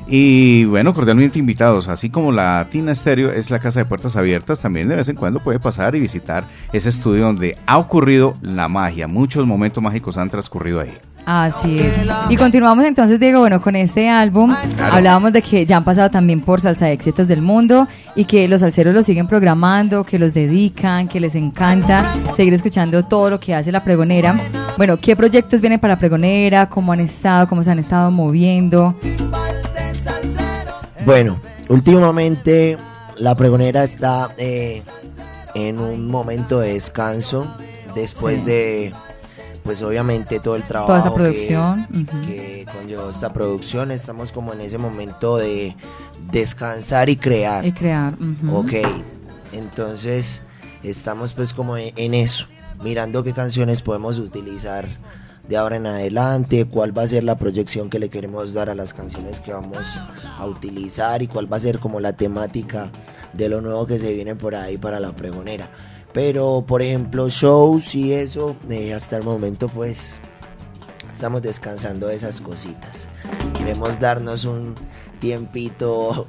Y 0.08 0.64
bueno, 0.66 0.94
cordialmente 0.94 1.38
invitados, 1.38 1.88
así 1.88 2.10
como 2.10 2.30
Latina 2.30 2.94
Stereo 2.94 3.32
es 3.32 3.50
la 3.50 3.58
casa 3.58 3.80
de 3.80 3.86
puertas 3.86 4.16
abiertas, 4.16 4.60
también 4.60 4.88
de 4.88 4.96
vez 4.96 5.08
en 5.08 5.16
cuando 5.16 5.40
puede 5.40 5.58
pasar 5.58 5.96
y 5.96 6.00
visitar 6.00 6.44
ese 6.72 6.90
estudio 6.90 7.24
donde 7.24 7.58
ha 7.66 7.78
ocurrido 7.78 8.36
la 8.40 8.68
magia. 8.68 9.08
Muchos 9.08 9.46
momentos 9.46 9.82
mágicos 9.82 10.16
han 10.16 10.30
transcurrido 10.30 10.80
ahí. 10.80 10.92
Así 11.26 11.80
es. 11.80 11.92
Y 12.28 12.36
continuamos 12.36 12.84
entonces, 12.84 13.18
Diego, 13.18 13.40
bueno, 13.40 13.60
con 13.60 13.74
este 13.74 14.08
álbum. 14.08 14.54
Hablábamos 14.80 15.32
de 15.32 15.42
que 15.42 15.66
ya 15.66 15.78
han 15.78 15.82
pasado 15.82 16.08
también 16.08 16.40
por 16.40 16.60
Salsa 16.60 16.88
Éxitos 16.92 17.26
del 17.26 17.42
Mundo 17.42 17.88
y 18.14 18.26
que 18.26 18.46
los 18.46 18.60
salseros 18.60 18.94
lo 18.94 19.02
siguen 19.02 19.26
programando, 19.26 20.04
que 20.04 20.20
los 20.20 20.32
dedican, 20.34 21.08
que 21.08 21.18
les 21.18 21.34
encanta 21.34 22.14
seguir 22.36 22.54
escuchando 22.54 23.04
todo 23.04 23.28
lo 23.28 23.40
que 23.40 23.56
hace 23.56 23.72
la 23.72 23.82
pregonera. 23.82 24.36
Bueno, 24.76 24.98
¿qué 24.98 25.16
proyectos 25.16 25.60
vienen 25.60 25.80
para 25.80 25.94
la 25.94 25.98
pregonera? 25.98 26.68
¿Cómo 26.68 26.92
han 26.92 27.00
estado? 27.00 27.48
¿Cómo 27.48 27.64
se 27.64 27.72
han 27.72 27.80
estado 27.80 28.12
moviendo? 28.12 28.94
Bueno, 31.06 31.38
últimamente 31.68 32.76
la 33.16 33.34
pregonera 33.36 33.84
está 33.84 34.30
eh, 34.36 34.82
en 35.54 35.78
un 35.80 36.08
momento 36.08 36.58
de 36.58 36.74
descanso 36.74 37.46
después 37.94 38.40
Sí. 38.40 38.44
de, 38.46 38.92
pues 39.62 39.80
obviamente 39.82 40.38
todo 40.40 40.56
el 40.56 40.64
trabajo 40.64 40.88
Toda 40.88 40.98
esta 40.98 41.10
que- 41.10 41.16
producción. 41.16 41.86
que 42.26 42.66
conllevó 42.72 43.08
esta 43.08 43.32
producción. 43.32 43.90
Estamos 43.92 44.32
como 44.32 44.52
en 44.52 44.60
ese 44.60 44.78
momento 44.78 45.36
de 45.38 45.76
descansar 46.32 47.08
y 47.08 47.16
crear. 47.16 47.64
Y 47.64 47.72
crear. 47.72 48.14
ujú. 48.14 48.56
Ok, 48.58 48.72
entonces 49.52 50.42
estamos 50.82 51.32
pues 51.32 51.52
como 51.52 51.76
en, 51.76 51.92
en 51.96 52.14
eso, 52.14 52.46
mirando 52.82 53.22
qué 53.24 53.32
canciones 53.32 53.80
podemos 53.80 54.18
utilizar 54.18 54.86
de 55.48 55.56
ahora 55.56 55.76
en 55.76 55.86
adelante, 55.86 56.66
cuál 56.66 56.96
va 56.96 57.02
a 57.02 57.06
ser 57.06 57.24
la 57.24 57.36
proyección 57.36 57.88
que 57.88 57.98
le 57.98 58.08
queremos 58.08 58.52
dar 58.52 58.68
a 58.68 58.74
las 58.74 58.92
canciones 58.92 59.40
que 59.40 59.52
vamos 59.52 59.78
a 60.38 60.46
utilizar 60.46 61.22
y 61.22 61.28
cuál 61.28 61.50
va 61.50 61.56
a 61.56 61.60
ser 61.60 61.78
como 61.78 62.00
la 62.00 62.14
temática 62.14 62.90
de 63.32 63.48
lo 63.48 63.60
nuevo 63.60 63.86
que 63.86 63.98
se 63.98 64.12
viene 64.12 64.34
por 64.34 64.54
ahí 64.54 64.78
para 64.78 64.98
la 64.98 65.14
pregonera. 65.14 65.70
Pero 66.12 66.64
por 66.66 66.82
ejemplo 66.82 67.28
shows 67.28 67.94
y 67.94 68.12
eso, 68.12 68.56
eh, 68.70 68.94
hasta 68.94 69.16
el 69.16 69.22
momento 69.22 69.68
pues 69.68 70.16
estamos 71.10 71.42
descansando 71.42 72.08
de 72.08 72.16
esas 72.16 72.40
cositas. 72.40 73.06
Queremos 73.56 74.00
darnos 74.00 74.44
un 74.44 74.74
tiempito 75.20 76.26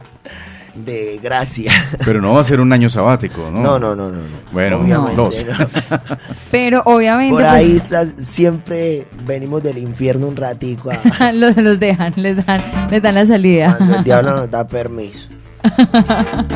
de 0.85 1.19
gracia. 1.21 1.71
Pero 2.05 2.21
no 2.21 2.33
va 2.33 2.41
a 2.41 2.43
ser 2.43 2.59
un 2.61 2.71
año 2.73 2.89
sabático, 2.89 3.49
¿no? 3.51 3.61
No, 3.61 3.79
no, 3.79 3.95
no, 3.95 4.09
no. 4.09 4.17
no. 4.17 4.21
Bueno, 4.51 4.77
Obviamente 4.77 5.15
dos. 5.15 5.45
no. 5.45 5.67
Pero 6.51 6.81
obviamente 6.85 7.33
Por 7.33 7.41
pues, 7.43 7.53
ahí 7.53 7.75
está- 7.75 8.05
siempre 8.05 9.05
venimos 9.25 9.63
del 9.63 9.77
infierno 9.77 10.27
un 10.27 10.35
ratico 10.35 10.91
a- 10.91 11.31
los, 11.33 11.55
los 11.57 11.79
dejan, 11.79 12.13
les 12.15 12.45
dan, 12.45 12.61
les 12.89 13.01
dan 13.01 13.15
la 13.15 13.25
salida. 13.25 13.75
cuando 13.77 13.95
el 13.97 14.03
diablo 14.03 14.35
nos 14.35 14.49
da 14.49 14.67
permiso. 14.67 15.27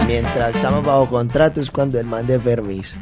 Mientras 0.07 0.55
estamos 0.55 0.83
bajo 0.85 1.09
contrato 1.09 1.59
es 1.61 1.69
cuando 1.71 1.99
él 1.99 2.05
mande 2.05 2.39
permiso. 2.39 2.95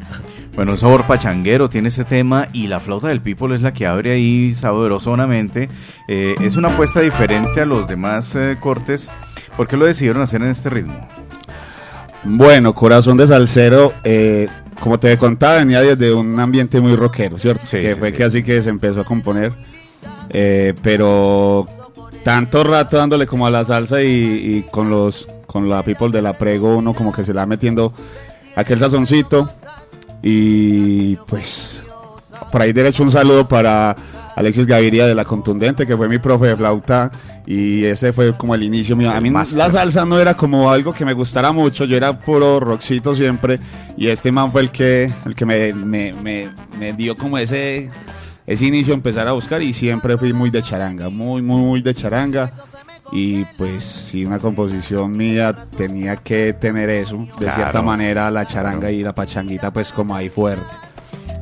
Bueno, 0.54 0.72
un 0.72 0.78
sabor 0.78 1.04
pachanguero 1.06 1.68
tiene 1.70 1.88
este 1.88 2.04
tema 2.04 2.48
y 2.52 2.66
la 2.66 2.80
flauta 2.80 3.08
del 3.08 3.20
people 3.20 3.54
es 3.54 3.62
la 3.62 3.72
que 3.72 3.86
abre 3.86 4.12
ahí 4.12 4.54
sabrosonamente. 4.54 5.68
Eh, 6.08 6.34
es 6.40 6.56
una 6.56 6.68
apuesta 6.68 7.00
diferente 7.00 7.60
a 7.60 7.66
los 7.66 7.86
demás 7.86 8.34
eh, 8.34 8.56
cortes. 8.60 9.08
¿Por 9.56 9.68
qué 9.68 9.76
lo 9.76 9.86
decidieron 9.86 10.22
hacer 10.22 10.42
en 10.42 10.48
este 10.48 10.70
ritmo? 10.70 11.08
Bueno, 12.24 12.74
Corazón 12.74 13.16
de 13.16 13.26
Salsero, 13.26 13.92
eh, 14.04 14.48
como 14.80 14.98
te 14.98 15.16
contaba, 15.16 15.56
venía 15.56 15.80
desde 15.80 16.12
un 16.12 16.38
ambiente 16.38 16.80
muy 16.80 16.94
rockero, 16.96 17.38
¿cierto? 17.38 17.66
Sí, 17.66 17.78
que 17.78 17.94
sí, 17.94 17.98
fue 17.98 18.10
sí. 18.10 18.16
que 18.16 18.24
así 18.24 18.42
que 18.42 18.62
se 18.62 18.70
empezó 18.70 19.00
a 19.00 19.04
componer. 19.04 19.52
Eh, 20.28 20.74
pero 20.82 21.66
tanto 22.22 22.62
rato 22.62 22.96
dándole 22.96 23.26
como 23.26 23.46
a 23.46 23.50
la 23.50 23.64
salsa 23.64 24.02
y, 24.02 24.08
y 24.08 24.62
con 24.70 24.90
los 24.90 25.28
con 25.46 25.68
la 25.68 25.82
people 25.82 26.10
de 26.10 26.22
la 26.22 26.32
prego, 26.32 26.76
uno 26.76 26.94
como 26.94 27.12
que 27.12 27.24
se 27.24 27.34
la 27.34 27.42
va 27.42 27.46
metiendo 27.46 27.92
aquel 28.54 28.78
sazoncito. 28.78 29.50
Y 30.22 31.16
pues 31.26 31.82
por 32.52 32.62
ahí 32.62 32.72
derecho 32.72 33.02
un 33.02 33.10
saludo 33.10 33.48
para 33.48 33.96
Alexis 34.36 34.66
Gaviria 34.66 35.06
de 35.06 35.14
la 35.14 35.24
Contundente, 35.24 35.86
que 35.86 35.96
fue 35.96 36.08
mi 36.08 36.18
profe 36.18 36.46
de 36.48 36.56
flauta. 36.56 37.10
Y 37.46 37.84
ese 37.84 38.12
fue 38.12 38.32
como 38.36 38.54
el 38.54 38.62
inicio 38.62 38.94
mío. 38.96 39.10
A 39.10 39.20
mí 39.20 39.30
la 39.30 39.70
salsa 39.70 40.04
no 40.04 40.18
era 40.20 40.36
como 40.36 40.70
algo 40.70 40.92
que 40.94 41.04
me 41.04 41.12
gustara 41.12 41.50
mucho, 41.52 41.84
yo 41.84 41.96
era 41.96 42.18
puro 42.18 42.60
rockcito 42.60 43.14
siempre. 43.14 43.58
Y 43.96 44.06
este 44.08 44.30
man 44.30 44.52
fue 44.52 44.62
el 44.62 44.70
que, 44.70 45.12
el 45.26 45.34
que 45.34 45.44
me, 45.46 45.72
me- 45.72 46.12
me- 46.12 46.50
me 46.78 46.92
dio 46.92 47.16
como 47.16 47.38
ese, 47.38 47.90
ese 48.46 48.64
inicio 48.64 48.92
a 48.94 48.96
empezar 48.96 49.26
a 49.26 49.32
buscar. 49.32 49.62
Y 49.62 49.72
siempre 49.72 50.16
fui 50.16 50.32
muy 50.32 50.50
de 50.50 50.62
charanga, 50.62 51.08
muy, 51.10 51.42
muy, 51.42 51.60
muy 51.60 51.82
de 51.82 51.94
charanga. 51.94 52.52
Y 53.12 53.44
pues 53.58 53.82
si 53.82 54.24
una 54.24 54.38
composición 54.38 55.16
mía 55.16 55.52
tenía 55.76 56.14
que 56.16 56.52
tener 56.52 56.88
eso, 56.90 57.16
de 57.18 57.26
Claro. 57.38 57.54
cierta 57.56 57.82
manera 57.82 58.30
la 58.30 58.46
charanga 58.46 58.92
y 58.92 59.02
la 59.02 59.12
pachanguita 59.12 59.72
pues 59.72 59.90
como 59.90 60.14
ahí 60.14 60.28
fuerte. 60.28 60.62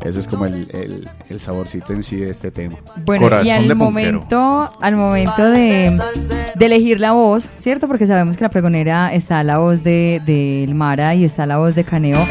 Ese 0.05 0.21
es 0.21 0.29
como 0.29 0.47
el, 0.47 0.69
el- 0.73 1.09
el 1.29 1.41
saborcito 1.41 1.93
en 1.93 2.03
sí 2.03 2.17
de 2.17 2.31
este 2.31 2.51
tema. 2.51 2.77
Bueno, 3.05 3.25
Corazón 3.25 3.47
y 3.47 3.51
al 3.51 3.75
momento, 3.75 4.71
al 4.81 4.97
momento 4.97 5.51
de, 5.51 5.99
de 6.55 6.67
elegir 6.67 7.01
la 7.01 7.13
voz, 7.13 7.51
¿cierto? 7.59 7.89
Porque 7.89 8.07
sabemos 8.07 8.37
que 8.37 8.45
la 8.45 8.49
pregonera 8.49 9.13
está 9.13 9.43
la 9.43 9.59
voz 9.59 9.83
de, 9.83 10.23
de 10.25 10.65
El 10.65 10.75
Mara 10.75 11.15
y 11.15 11.25
está 11.25 11.47
la 11.47 11.59
voz 11.59 11.75
de 11.75 11.85
Caneo. 11.85 12.25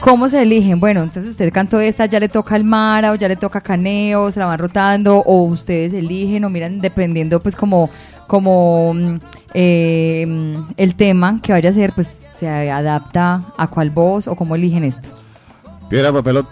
¿Cómo 0.00 0.28
se 0.28 0.42
eligen? 0.42 0.80
Bueno, 0.80 1.02
entonces 1.02 1.30
usted 1.30 1.52
cantó 1.52 1.78
esta, 1.80 2.06
ya 2.06 2.18
le 2.18 2.28
toca 2.28 2.54
al 2.56 2.64
Mara 2.64 3.12
o 3.12 3.14
ya 3.14 3.28
le 3.28 3.36
toca 3.36 3.60
a 3.60 3.62
Caneo, 3.62 4.30
se 4.32 4.40
la 4.40 4.46
van 4.46 4.58
rotando 4.58 5.18
o 5.18 5.42
ustedes 5.44 5.92
eligen 5.92 6.44
o 6.44 6.50
miran 6.50 6.80
dependiendo 6.80 7.40
pues 7.40 7.54
como, 7.54 7.88
como 8.26 8.94
mm, 8.94 9.16
eh, 9.54 10.24
mm, 10.26 10.54
el 10.76 10.94
tema 10.96 11.38
que 11.42 11.52
vaya 11.52 11.70
a 11.70 11.72
ser, 11.74 11.92
pues 11.92 12.08
se 12.40 12.48
adapta 12.48 13.44
a 13.56 13.66
cuál 13.68 13.90
voz 13.90 14.26
o 14.26 14.34
cómo 14.34 14.56
eligen 14.56 14.82
esto. 14.82 15.08
Piedra, 15.92 16.10
papel 16.10 16.38
o 16.38 16.46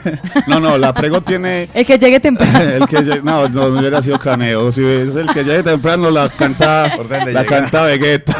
No, 0.46 0.58
no, 0.58 0.78
la 0.78 0.94
prego 0.94 1.20
tiene... 1.20 1.68
El 1.74 1.84
que 1.84 1.98
llegue 1.98 2.18
temprano. 2.18 2.58
el 2.60 2.86
que 2.86 2.96
lle- 3.00 3.22
no, 3.22 3.46
no 3.46 3.78
hubiera 3.78 4.00
sido 4.00 4.18
caneo. 4.18 4.72
Si 4.72 4.82
es 4.82 5.14
el 5.14 5.28
que 5.34 5.44
llegue 5.44 5.62
temprano, 5.62 6.10
la 6.10 6.30
canta, 6.30 6.96
la 6.96 7.24
llega. 7.26 7.44
canta 7.44 7.82
Vegeta. 7.82 8.34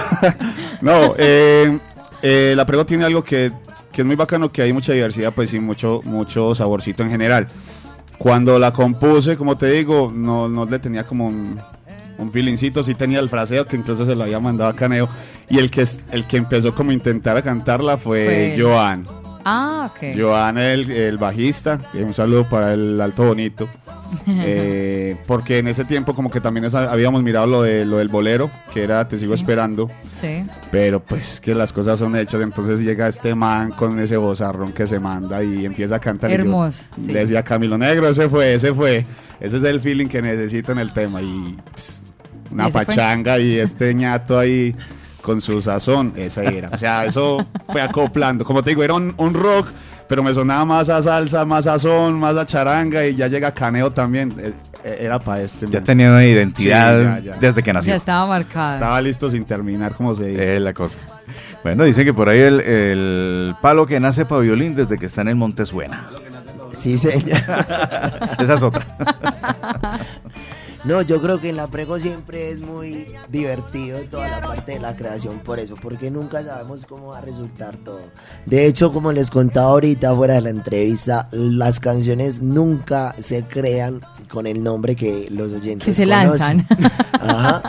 no, 0.80 1.14
eh, 1.18 1.78
eh, 2.22 2.54
la 2.56 2.64
prego 2.64 2.86
tiene 2.86 3.04
algo 3.04 3.22
que, 3.22 3.52
que 3.92 4.00
es 4.00 4.06
muy 4.06 4.16
bacano, 4.16 4.50
que 4.50 4.62
hay 4.62 4.72
mucha 4.72 4.94
diversidad, 4.94 5.30
pues 5.34 5.52
y 5.52 5.60
mucho, 5.60 6.00
mucho 6.04 6.54
saborcito 6.54 7.02
en 7.02 7.10
general. 7.10 7.48
Cuando 8.16 8.58
la 8.58 8.72
compuse, 8.72 9.36
como 9.36 9.58
te 9.58 9.70
digo, 9.70 10.10
no, 10.10 10.48
no 10.48 10.64
le 10.64 10.78
tenía 10.78 11.04
como 11.04 11.26
un, 11.26 11.60
un 12.16 12.32
feelingcito, 12.32 12.82
sí 12.82 12.94
tenía 12.94 13.18
el 13.18 13.28
fraseo, 13.28 13.66
que 13.66 13.76
incluso 13.76 14.06
se 14.06 14.14
lo 14.14 14.22
había 14.25 14.40
mandado 14.40 14.70
a 14.70 14.75
Caneo. 14.75 15.06
Y 15.50 15.58
el 15.58 15.70
que, 15.70 15.86
el 16.12 16.25
que 16.26 16.38
empezó 16.38 16.75
como 16.75 16.92
a 16.92 16.94
intentar 16.94 17.36
a 17.36 17.42
cantarla 17.42 17.98
fue 17.98 18.54
él. 18.54 18.62
Joan. 18.62 19.06
Ah, 19.48 19.88
ok. 19.92 20.18
Joan, 20.18 20.58
el, 20.58 20.90
el 20.90 21.18
bajista, 21.18 21.78
un 21.94 22.12
saludo 22.14 22.48
para 22.48 22.72
el 22.74 23.00
Alto 23.00 23.24
Bonito. 23.24 23.68
Eh, 24.28 25.16
porque 25.26 25.58
en 25.58 25.66
ese 25.66 25.84
tiempo 25.84 26.14
como 26.14 26.30
que 26.30 26.40
también 26.40 26.64
esa- 26.64 26.92
habíamos 26.92 27.24
mirado 27.24 27.48
lo, 27.48 27.62
de, 27.62 27.84
lo 27.84 27.96
del 27.98 28.06
bolero, 28.08 28.48
que 28.72 28.84
era 28.84 29.08
Te 29.08 29.18
sigo 29.18 29.36
Sí. 29.36 29.42
esperando, 29.42 29.90
Sí. 30.12 30.44
pero 30.70 31.00
pues 31.00 31.40
que 31.40 31.54
las 31.56 31.72
cosas 31.72 31.98
son 31.98 32.14
hechas, 32.16 32.40
entonces 32.40 32.78
llega 32.80 33.08
este 33.08 33.34
man 33.34 33.72
con 33.72 33.98
ese 33.98 34.16
bozarrón 34.16 34.72
que 34.72 34.86
se 34.86 35.00
manda 35.00 35.42
y 35.42 35.64
empieza 35.66 35.96
a 35.96 35.98
cantar. 35.98 36.30
y 36.30 36.34
yo 36.34 36.38
Hermoso, 36.40 36.84
sí. 36.94 37.10
Le 37.12 37.20
decía 37.20 37.42
Camilo 37.42 37.76
Negro, 37.78 38.08
ese 38.08 38.28
fue, 38.28 38.54
ese 38.54 38.72
fue, 38.72 39.04
ese 39.40 39.56
es 39.56 39.64
el 39.64 39.80
feeling 39.80 40.06
que 40.06 40.22
necesito 40.22 40.70
en 40.70 40.78
el 40.78 40.92
tema 40.92 41.20
y 41.20 41.56
pues, 41.72 42.02
¿Y 42.48 42.54
una 42.54 42.70
fue? 42.70 42.86
pachanga 42.86 43.40
y 43.40 43.58
este 43.58 43.92
ñato 43.92 44.38
ahí 44.38 44.74
con 45.26 45.40
su 45.40 45.61
sazón, 45.61 46.12
esa 46.14 46.45
era. 46.45 46.68
O 46.73 46.78
sea, 46.78 47.04
eso 47.04 47.45
fue 47.66 47.83
acoplando. 47.83 48.45
Como 48.45 48.62
te 48.62 48.71
digo, 48.71 48.85
era 48.85 48.95
un, 48.95 49.12
un 49.16 49.35
rock, 49.35 49.66
pero 50.09 50.23
me 50.23 50.33
sonaba 50.33 50.64
más 50.64 50.88
a 50.88 51.02
salsa, 51.02 51.45
más 51.45 51.66
a 51.66 51.80
son, 51.80 52.14
más 52.14 52.37
a 52.37 52.47
charanga 52.47 53.04
y 53.04 53.16
ya 53.16 53.26
llega 53.26 53.50
Caneo 53.52 53.90
también. 53.90 54.33
Eh, 54.38 54.52
eh, 54.85 54.99
Era 55.00 55.18
para 55.18 55.42
este. 55.42 55.66
Ya 55.66 55.80
man. 55.80 55.85
tenía 55.85 56.11
una 56.11 56.25
identidad 56.25 57.16
Sí, 57.18 57.25
ya, 57.25 57.33
ya. 57.33 57.40
desde 57.40 57.61
que 57.64 57.73
nació. 57.73 57.90
Ya 57.90 57.97
estaba 57.97 58.25
marcada. 58.25 58.75
Estaba 58.75 59.00
listo 59.02 59.28
sin 59.28 59.45
terminar, 59.45 59.95
como 59.95 60.14
se 60.14 60.26
dice. 60.28 60.56
Es 60.56 60.62
la 60.62 60.73
cosa. 60.73 60.97
Bueno, 61.64 61.83
dicen 61.83 62.04
que 62.04 62.14
por 62.14 62.28
ahí 62.28 62.38
el, 62.38 62.61
el 62.61 63.54
palo 63.61 63.85
que 63.85 63.99
nace 63.99 64.25
para 64.26 64.42
violín 64.42 64.76
desde 64.76 64.97
que 64.97 65.06
está 65.06 65.23
en 65.23 65.28
el 65.28 65.35
monte 65.35 65.66
suena. 65.66 66.09
Sí, 66.71 66.99
señor. 66.99 67.40
Esa 68.38 68.54
es 68.54 68.62
otra. 68.62 68.87
No, 70.87 71.02
yo 71.02 71.21
creo 71.21 71.40
que 71.40 71.49
en 71.49 71.57
la 71.57 71.66
prego 71.66 71.99
siempre 71.99 72.52
es 72.52 72.61
muy 72.61 73.09
divertido 73.28 73.99
toda 74.09 74.28
la 74.28 74.40
parte 74.40 74.73
de 74.73 74.78
la 74.78 74.95
creación 74.95 75.40
por 75.40 75.59
eso, 75.59 75.75
porque 75.75 76.12
nunca 76.12 76.45
sabemos 76.45 76.87
cómo 76.87 77.09
va 77.09 77.19
a 77.19 77.23
resultar 77.23 77.76
todo. 77.78 78.02
De 78.45 78.66
hecho, 78.66 78.93
como 78.93 79.11
les 79.11 79.28
contaba 79.28 79.71
ahorita 79.71 80.14
fuera 80.14 80.35
de 80.35 80.43
la 80.43 80.50
entrevista, 80.50 81.28
las 81.33 81.81
canciones 81.81 82.40
nunca 82.40 83.16
se 83.19 83.43
crean 83.43 84.00
con 84.28 84.47
el 84.47 84.62
nombre 84.62 84.97
que 84.97 85.28
los 85.30 85.52
oyentes 85.52 85.87
Que 85.87 85.95
se 85.95 86.04
conocen. 86.04 86.66
lanzan. 86.66 86.66
Ajá. 87.21 87.62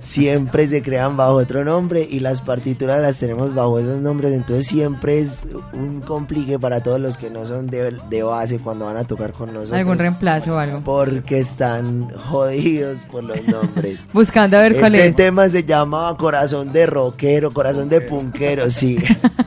Siempre 0.00 0.66
se 0.68 0.82
crean 0.82 1.16
bajo 1.16 1.34
otro 1.34 1.64
nombre 1.64 2.06
y 2.10 2.20
las 2.20 2.40
partituras 2.40 3.00
las 3.00 3.18
tenemos 3.18 3.54
bajo 3.54 3.78
esos 3.78 4.00
nombres, 4.00 4.32
entonces 4.32 4.66
siempre 4.66 5.20
es 5.20 5.46
un 5.72 6.00
complique 6.00 6.58
para 6.58 6.82
todos 6.82 7.00
los 7.00 7.16
que 7.16 7.30
no 7.30 7.46
son 7.46 7.66
de, 7.68 7.96
de 8.10 8.22
base 8.22 8.58
cuando 8.58 8.86
van 8.86 8.96
a 8.96 9.04
tocar 9.04 9.32
con 9.32 9.52
nosotros. 9.52 9.78
Algún 9.78 9.98
reemplazo 9.98 10.54
o 10.54 10.58
algo. 10.58 10.80
Porque 10.84 11.38
están 11.38 12.10
jodidos 12.16 12.98
por 13.10 13.24
los 13.24 13.46
nombres. 13.46 13.98
Buscando 14.12 14.56
a 14.56 14.60
ver 14.60 14.78
cuál 14.78 14.94
este 14.94 15.08
es. 15.08 15.16
tema 15.16 15.48
se 15.48 15.62
llamaba 15.64 16.16
Corazón 16.16 16.72
de 16.72 16.86
Rockero, 16.86 17.52
Corazón 17.52 17.88
de 17.88 18.00
Punkero, 18.00 18.70
sí. 18.70 18.98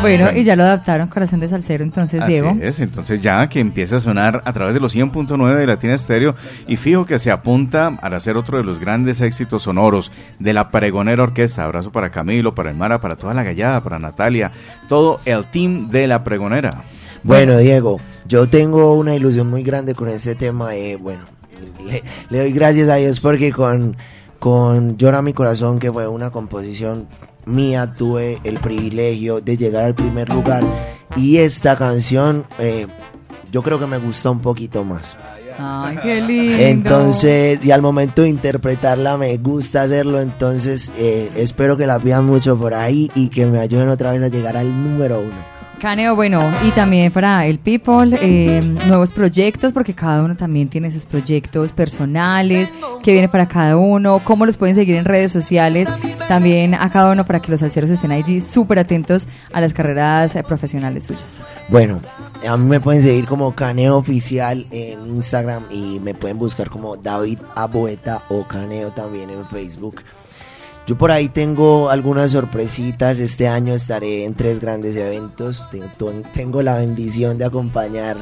Bueno, 0.00 0.30
y 0.34 0.42
ya 0.42 0.56
lo 0.56 0.64
adaptaron 0.64 1.08
Corazón 1.08 1.38
de 1.40 1.48
Salsero, 1.48 1.84
entonces, 1.84 2.20
Así 2.20 2.32
Diego. 2.32 2.56
es, 2.60 2.80
entonces 2.80 3.22
ya 3.22 3.48
que 3.48 3.60
empieza 3.60 3.96
a 3.96 4.00
sonar 4.00 4.42
a 4.44 4.52
través 4.52 4.74
de 4.74 4.80
los 4.80 4.94
100.9 4.96 5.54
de 5.54 5.66
Latina 5.66 5.94
Estéreo 5.94 6.34
y 6.66 6.76
fijo 6.76 7.06
que 7.06 7.18
se 7.20 7.30
apunta 7.30 7.96
para 8.00 8.18
ser 8.18 8.36
otro 8.36 8.58
de 8.58 8.64
los 8.64 8.80
grandes 8.80 9.20
éxitos 9.20 9.62
sonoros 9.62 10.10
de 10.40 10.52
la 10.54 10.70
Pregonera 10.70 11.22
Orquesta. 11.22 11.64
Abrazo 11.64 11.92
para 11.92 12.10
Camilo, 12.10 12.54
para 12.54 12.70
el 12.70 12.76
Mara, 12.76 13.00
para 13.00 13.14
toda 13.16 13.32
la 13.34 13.44
gallada, 13.44 13.80
para 13.82 13.98
Natalia, 14.00 14.50
todo 14.88 15.20
el 15.24 15.44
team 15.46 15.88
de 15.90 16.08
la 16.08 16.24
Pregonera. 16.24 16.70
Bueno, 17.22 17.56
Diego, 17.58 18.00
yo 18.26 18.48
tengo 18.48 18.94
una 18.94 19.14
ilusión 19.14 19.48
muy 19.48 19.62
grande 19.62 19.94
con 19.94 20.08
este 20.08 20.34
tema. 20.34 20.74
eh, 20.74 20.96
bueno, 20.96 21.22
le, 21.86 22.02
le 22.30 22.38
doy 22.38 22.52
gracias 22.52 22.88
a 22.88 22.96
Dios 22.96 23.20
porque 23.20 23.52
con, 23.52 23.96
con 24.40 24.96
Llora 24.96 25.22
mi 25.22 25.32
corazón, 25.32 25.78
que 25.78 25.92
fue 25.92 26.08
una 26.08 26.30
composición 26.30 27.06
mía, 27.46 27.94
tuve 27.96 28.40
el 28.44 28.60
privilegio 28.60 29.40
de 29.40 29.56
llegar 29.56 29.84
al 29.84 29.94
primer 29.94 30.28
lugar. 30.28 30.64
Y 31.16 31.38
esta 31.38 31.76
canción, 31.76 32.46
eh, 32.58 32.86
yo 33.50 33.62
creo 33.62 33.78
que 33.78 33.86
me 33.86 33.98
gustó 33.98 34.32
un 34.32 34.40
poquito 34.40 34.84
más. 34.84 35.16
Ay, 35.58 35.98
qué 36.02 36.20
lindo. 36.20 36.58
Entonces, 36.58 37.64
y 37.64 37.70
al 37.70 37.82
momento 37.82 38.22
de 38.22 38.28
interpretarla 38.28 39.16
me 39.18 39.36
gusta 39.36 39.82
hacerlo, 39.82 40.20
entonces 40.20 40.92
eh, 40.96 41.30
espero 41.36 41.76
que 41.76 41.86
la 41.86 41.98
pidan 41.98 42.24
mucho 42.24 42.56
por 42.56 42.74
ahí 42.74 43.10
y 43.14 43.28
que 43.28 43.46
me 43.46 43.60
ayuden 43.60 43.88
otra 43.88 44.12
vez 44.12 44.22
a 44.22 44.28
llegar 44.28 44.56
al 44.56 44.68
número 44.68 45.20
uno. 45.20 45.61
Caneo, 45.82 46.14
bueno, 46.14 46.48
y 46.64 46.70
también 46.70 47.10
para 47.10 47.44
el 47.44 47.58
People, 47.58 48.16
eh, 48.22 48.60
nuevos 48.86 49.10
proyectos, 49.10 49.72
porque 49.72 49.94
cada 49.94 50.22
uno 50.22 50.36
también 50.36 50.68
tiene 50.68 50.92
sus 50.92 51.06
proyectos 51.06 51.72
personales, 51.72 52.72
que 53.02 53.10
viene 53.10 53.28
para 53.28 53.48
cada 53.48 53.76
uno, 53.76 54.20
cómo 54.22 54.46
los 54.46 54.56
pueden 54.56 54.76
seguir 54.76 54.94
en 54.94 55.04
redes 55.04 55.32
sociales, 55.32 55.88
también 56.28 56.74
a 56.74 56.88
cada 56.88 57.10
uno 57.10 57.26
para 57.26 57.42
que 57.42 57.50
los 57.50 57.58
salseros 57.58 57.90
estén 57.90 58.12
allí 58.12 58.40
súper 58.40 58.78
atentos 58.78 59.26
a 59.52 59.60
las 59.60 59.74
carreras 59.74 60.36
eh, 60.36 60.44
profesionales 60.44 61.02
suyas. 61.02 61.40
Bueno, 61.68 62.00
a 62.48 62.56
mí 62.56 62.68
me 62.68 62.78
pueden 62.78 63.02
seguir 63.02 63.26
como 63.26 63.52
Caneo 63.52 63.96
Oficial 63.96 64.64
en 64.70 65.04
Instagram 65.08 65.64
y 65.68 65.98
me 65.98 66.14
pueden 66.14 66.38
buscar 66.38 66.70
como 66.70 66.96
David 66.96 67.40
Abueta 67.56 68.22
o 68.28 68.44
Caneo 68.44 68.92
también 68.92 69.30
en 69.30 69.44
Facebook. 69.46 69.96
Yo 70.86 70.98
por 70.98 71.12
ahí 71.12 71.28
tengo 71.28 71.90
algunas 71.90 72.32
sorpresitas. 72.32 73.20
Este 73.20 73.46
año 73.46 73.74
estaré 73.74 74.24
en 74.24 74.34
tres 74.34 74.60
grandes 74.60 74.96
eventos. 74.96 75.70
Tengo, 76.34 76.62
la 76.62 76.76
bendición 76.76 77.38
de 77.38 77.44
acompañar 77.44 78.16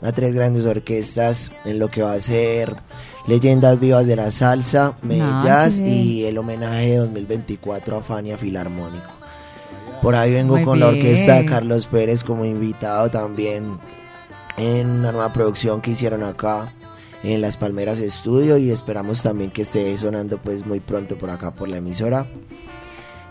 a 0.00 0.12
tres 0.12 0.34
grandes 0.34 0.64
orquestas 0.64 1.50
en 1.64 1.78
lo 1.78 1.88
que 1.90 2.02
va 2.02 2.12
a 2.12 2.20
ser 2.20 2.74
Leyendas 3.26 3.78
Vivas 3.78 4.06
de 4.06 4.16
la 4.16 4.30
Salsa, 4.30 4.96
bien. 5.02 5.28
y 5.86 6.24
el 6.24 6.38
homenaje 6.38 6.96
2024 6.96 7.98
a 7.98 8.02
Fania 8.02 8.38
Filarmónico. 8.38 9.10
Por 10.00 10.16
ahí 10.16 10.32
vengo 10.32 10.56
Muy 10.56 10.64
con 10.64 10.80
la 10.80 10.88
orquesta 10.88 11.36
de. 11.36 11.46
Carlos 11.46 11.86
Pérez 11.86 12.24
como 12.24 12.44
invitado 12.44 13.10
también 13.10 13.78
en 14.56 14.90
una 14.90 15.12
nueva 15.12 15.32
producción 15.32 15.80
que 15.80 15.92
hicieron 15.92 16.24
acá 16.24 16.72
en 17.22 17.40
Las 17.40 17.56
Palmeras 17.56 17.98
Estudio 17.98 18.58
y 18.58 18.70
esperamos 18.70 19.22
también 19.22 19.50
que 19.50 19.62
esté 19.62 19.96
sonando 19.96 20.38
pues 20.38 20.66
muy 20.66 20.80
pronto 20.80 21.16
por 21.16 21.30
acá 21.30 21.52
por 21.52 21.68
la 21.68 21.78
emisora. 21.78 22.26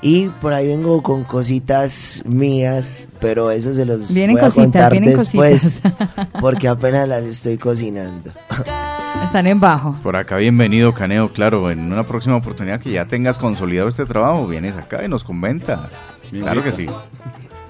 Y 0.04 0.30
por 0.30 0.52
ahí 0.54 0.66
vengo 0.66 1.04
con 1.04 1.24
cositas 1.24 2.24
mías, 2.26 3.08
pero 3.20 3.52
eso 3.52 3.74
se 3.74 3.86
los 3.86 4.12
Vienen 4.12 4.36
voy 4.36 4.42
a 4.42 4.46
cositas, 4.46 4.64
contar 4.64 5.00
después 5.00 5.80
cositas. 5.84 6.28
porque 6.42 6.68
apenas 6.68 7.08
las 7.08 7.24
estoy 7.24 7.60
cocinando. 7.60 8.32
Están 9.24 9.46
en 9.46 9.60
bajo. 9.60 9.96
Por 10.02 10.16
acá, 10.16 10.38
bienvenido, 10.38 10.94
Caneo. 10.94 11.32
Claro, 11.32 11.70
en 11.70 11.92
una 11.92 12.04
próxima 12.04 12.36
oportunidad 12.36 12.80
que 12.80 12.92
ya 12.92 13.06
tengas 13.06 13.38
consolidado 13.38 13.90
este 13.90 14.06
trabajo, 14.06 14.48
vienes 14.48 14.76
acá 14.76 15.06
y 15.06 15.08
nos 15.08 15.24
comentas. 15.24 16.02
Me 16.32 16.40
Claro 16.40 16.64
que 16.64 16.72
sí. 16.72 16.88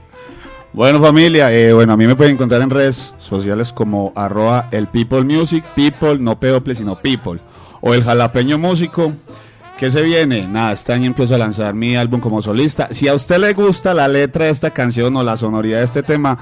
Bueno 0.73 1.01
familia, 1.01 1.51
eh, 1.51 1.73
bueno 1.73 1.91
a 1.91 1.97
mí 1.97 2.07
me 2.07 2.15
pueden 2.15 2.35
encontrar 2.35 2.61
en 2.61 2.69
redes 2.69 3.13
sociales 3.19 3.73
como 3.73 4.13
arroba 4.15 4.69
el 4.71 4.87
people 4.87 5.21
music, 5.23 5.65
people, 5.75 6.17
no 6.17 6.39
people 6.39 6.73
sino 6.73 6.95
people, 6.95 7.41
o 7.81 7.93
el 7.93 8.03
jalapeño 8.03 8.57
músico. 8.57 9.11
¿Qué 9.77 9.91
se 9.91 10.01
viene? 10.01 10.47
Nada, 10.47 10.71
este 10.71 10.93
año 10.93 11.07
empiezo 11.07 11.35
a 11.35 11.39
lanzar 11.39 11.73
mi 11.73 11.97
álbum 11.97 12.21
como 12.21 12.41
solista. 12.41 12.87
Si 12.91 13.07
a 13.09 13.15
usted 13.15 13.39
le 13.39 13.53
gusta 13.53 13.93
la 13.93 14.07
letra 14.07 14.45
de 14.45 14.51
esta 14.51 14.69
canción 14.69 15.13
o 15.17 15.23
la 15.23 15.35
sonoridad 15.35 15.79
de 15.79 15.85
este 15.85 16.03
tema, 16.03 16.37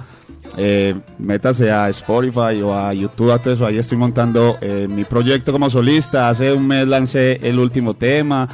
eh, 0.57 0.93
métase 1.17 1.71
a 1.71 1.89
Spotify 1.89 2.61
o 2.61 2.73
a 2.73 2.93
YouTube, 2.93 3.31
a 3.31 3.39
todo 3.39 3.53
eso. 3.53 3.65
Ahí 3.65 3.77
estoy 3.77 3.97
montando 3.97 4.57
eh, 4.61 4.87
mi 4.89 5.05
proyecto 5.05 5.51
como 5.51 5.69
solista. 5.69 6.29
Hace 6.29 6.51
un 6.51 6.67
mes 6.67 6.87
lancé 6.87 7.39
el 7.41 7.57
último 7.57 7.93
tema. 7.93 8.47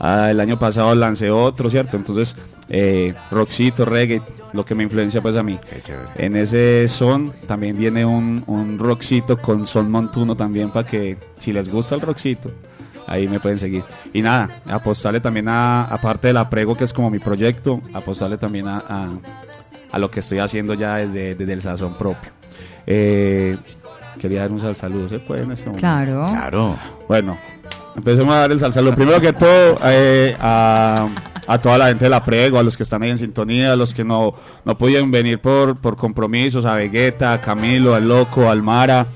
Ah, 0.00 0.30
el 0.32 0.40
año 0.40 0.58
pasado 0.58 0.94
lancé 0.94 1.30
otro, 1.30 1.70
¿cierto? 1.70 1.96
Entonces, 1.96 2.34
eh, 2.74 3.14
rockcito, 3.30 3.84
reggae, 3.84 4.22
lo 4.54 4.64
que 4.64 4.74
me 4.74 4.82
influencia 4.82 5.20
pues 5.20 5.36
a 5.36 5.42
mí. 5.42 5.58
Qué 5.70 5.82
chévere. 5.82 6.08
En 6.16 6.36
ese 6.36 6.88
son 6.88 7.30
también 7.46 7.76
viene 7.76 8.04
un, 8.06 8.42
un 8.46 8.78
rockcito 8.78 9.36
con 9.38 9.66
son 9.66 9.90
montuno 9.90 10.34
también 10.36 10.70
para 10.70 10.86
que 10.86 11.18
si 11.36 11.52
les 11.52 11.68
gusta 11.68 11.94
el 11.94 12.00
rockcito, 12.00 12.50
ahí 13.06 13.28
me 13.28 13.38
pueden 13.40 13.58
seguir. 13.58 13.84
Y 14.14 14.22
nada, 14.22 14.48
apostarle 14.70 15.20
también 15.20 15.48
a, 15.48 15.84
aparte 15.84 16.28
de 16.28 16.32
la 16.32 16.48
prego 16.48 16.74
que 16.74 16.84
es 16.84 16.92
como 16.94 17.10
mi 17.10 17.18
proyecto, 17.18 17.80
apostarle 17.92 18.38
también 18.38 18.66
a, 18.68 18.78
a, 18.88 19.10
a 19.92 19.98
lo 19.98 20.10
que 20.10 20.20
estoy 20.20 20.38
haciendo 20.38 20.72
ya 20.74 20.96
desde, 20.96 21.34
desde 21.34 21.52
el 21.52 21.60
sazón 21.60 21.94
propio. 21.98 22.30
Eh, 22.86 23.56
quería 24.18 24.40
dar 24.40 24.50
un 24.52 24.60
sal- 24.60 24.76
saludo, 24.76 25.08
¿se 25.10 25.18
puede 25.18 25.42
en 25.42 25.52
este 25.52 25.66
momento? 25.66 25.80
Claro. 25.86 26.20
Claro. 26.30 26.78
Bueno, 27.06 27.36
empecemos 27.96 28.34
a 28.34 28.38
dar 28.38 28.52
el 28.52 28.60
salsa. 28.60 28.80
Lo 28.82 28.94
primero 28.94 29.20
que 29.20 29.32
todo, 29.32 29.78
eh, 29.84 30.36
a, 30.40 31.08
a 31.46 31.58
toda 31.58 31.78
la 31.78 31.88
gente 31.88 32.04
de 32.04 32.10
la 32.10 32.24
Prego, 32.24 32.58
a 32.58 32.62
los 32.62 32.76
que 32.76 32.82
están 32.82 33.02
ahí 33.02 33.10
en 33.10 33.18
sintonía, 33.18 33.72
a 33.72 33.76
los 33.76 33.92
que 33.94 34.04
no, 34.04 34.34
no 34.64 34.78
pudieron 34.78 35.10
venir 35.10 35.40
por, 35.40 35.76
por 35.76 35.96
compromisos, 35.96 36.64
a 36.64 36.74
Vegeta, 36.74 37.32
a 37.32 37.40
Camilo, 37.40 37.94
al 37.94 38.08
Loco, 38.08 38.48
al 38.50 38.62
Mara, 38.62 39.06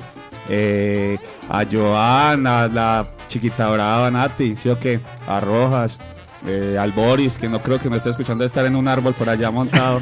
eh, 0.49 1.19
a 1.49 1.65
Joan, 1.71 2.47
a 2.47 2.69
la 2.69 3.07
chiquita 3.29 3.69
brava 3.71 4.11
Nati, 4.11 4.57
¿sí 4.57 4.69
o 4.69 4.79
qué? 4.79 5.01
A 5.27 5.41
Rojas. 5.41 5.99
eh, 6.47 6.77
al 6.79 6.93
Boris, 6.93 7.37
que 7.39 7.49
no 7.49 7.61
creo 7.63 7.79
que 7.81 7.91
me 7.91 7.97
esté 7.97 8.11
escuchando 8.11 8.45
estar 8.45 8.65
en 8.67 8.77
un 8.77 8.87
árbol 8.89 9.15
por 9.15 9.29
allá 9.29 9.51
montado, 9.51 10.01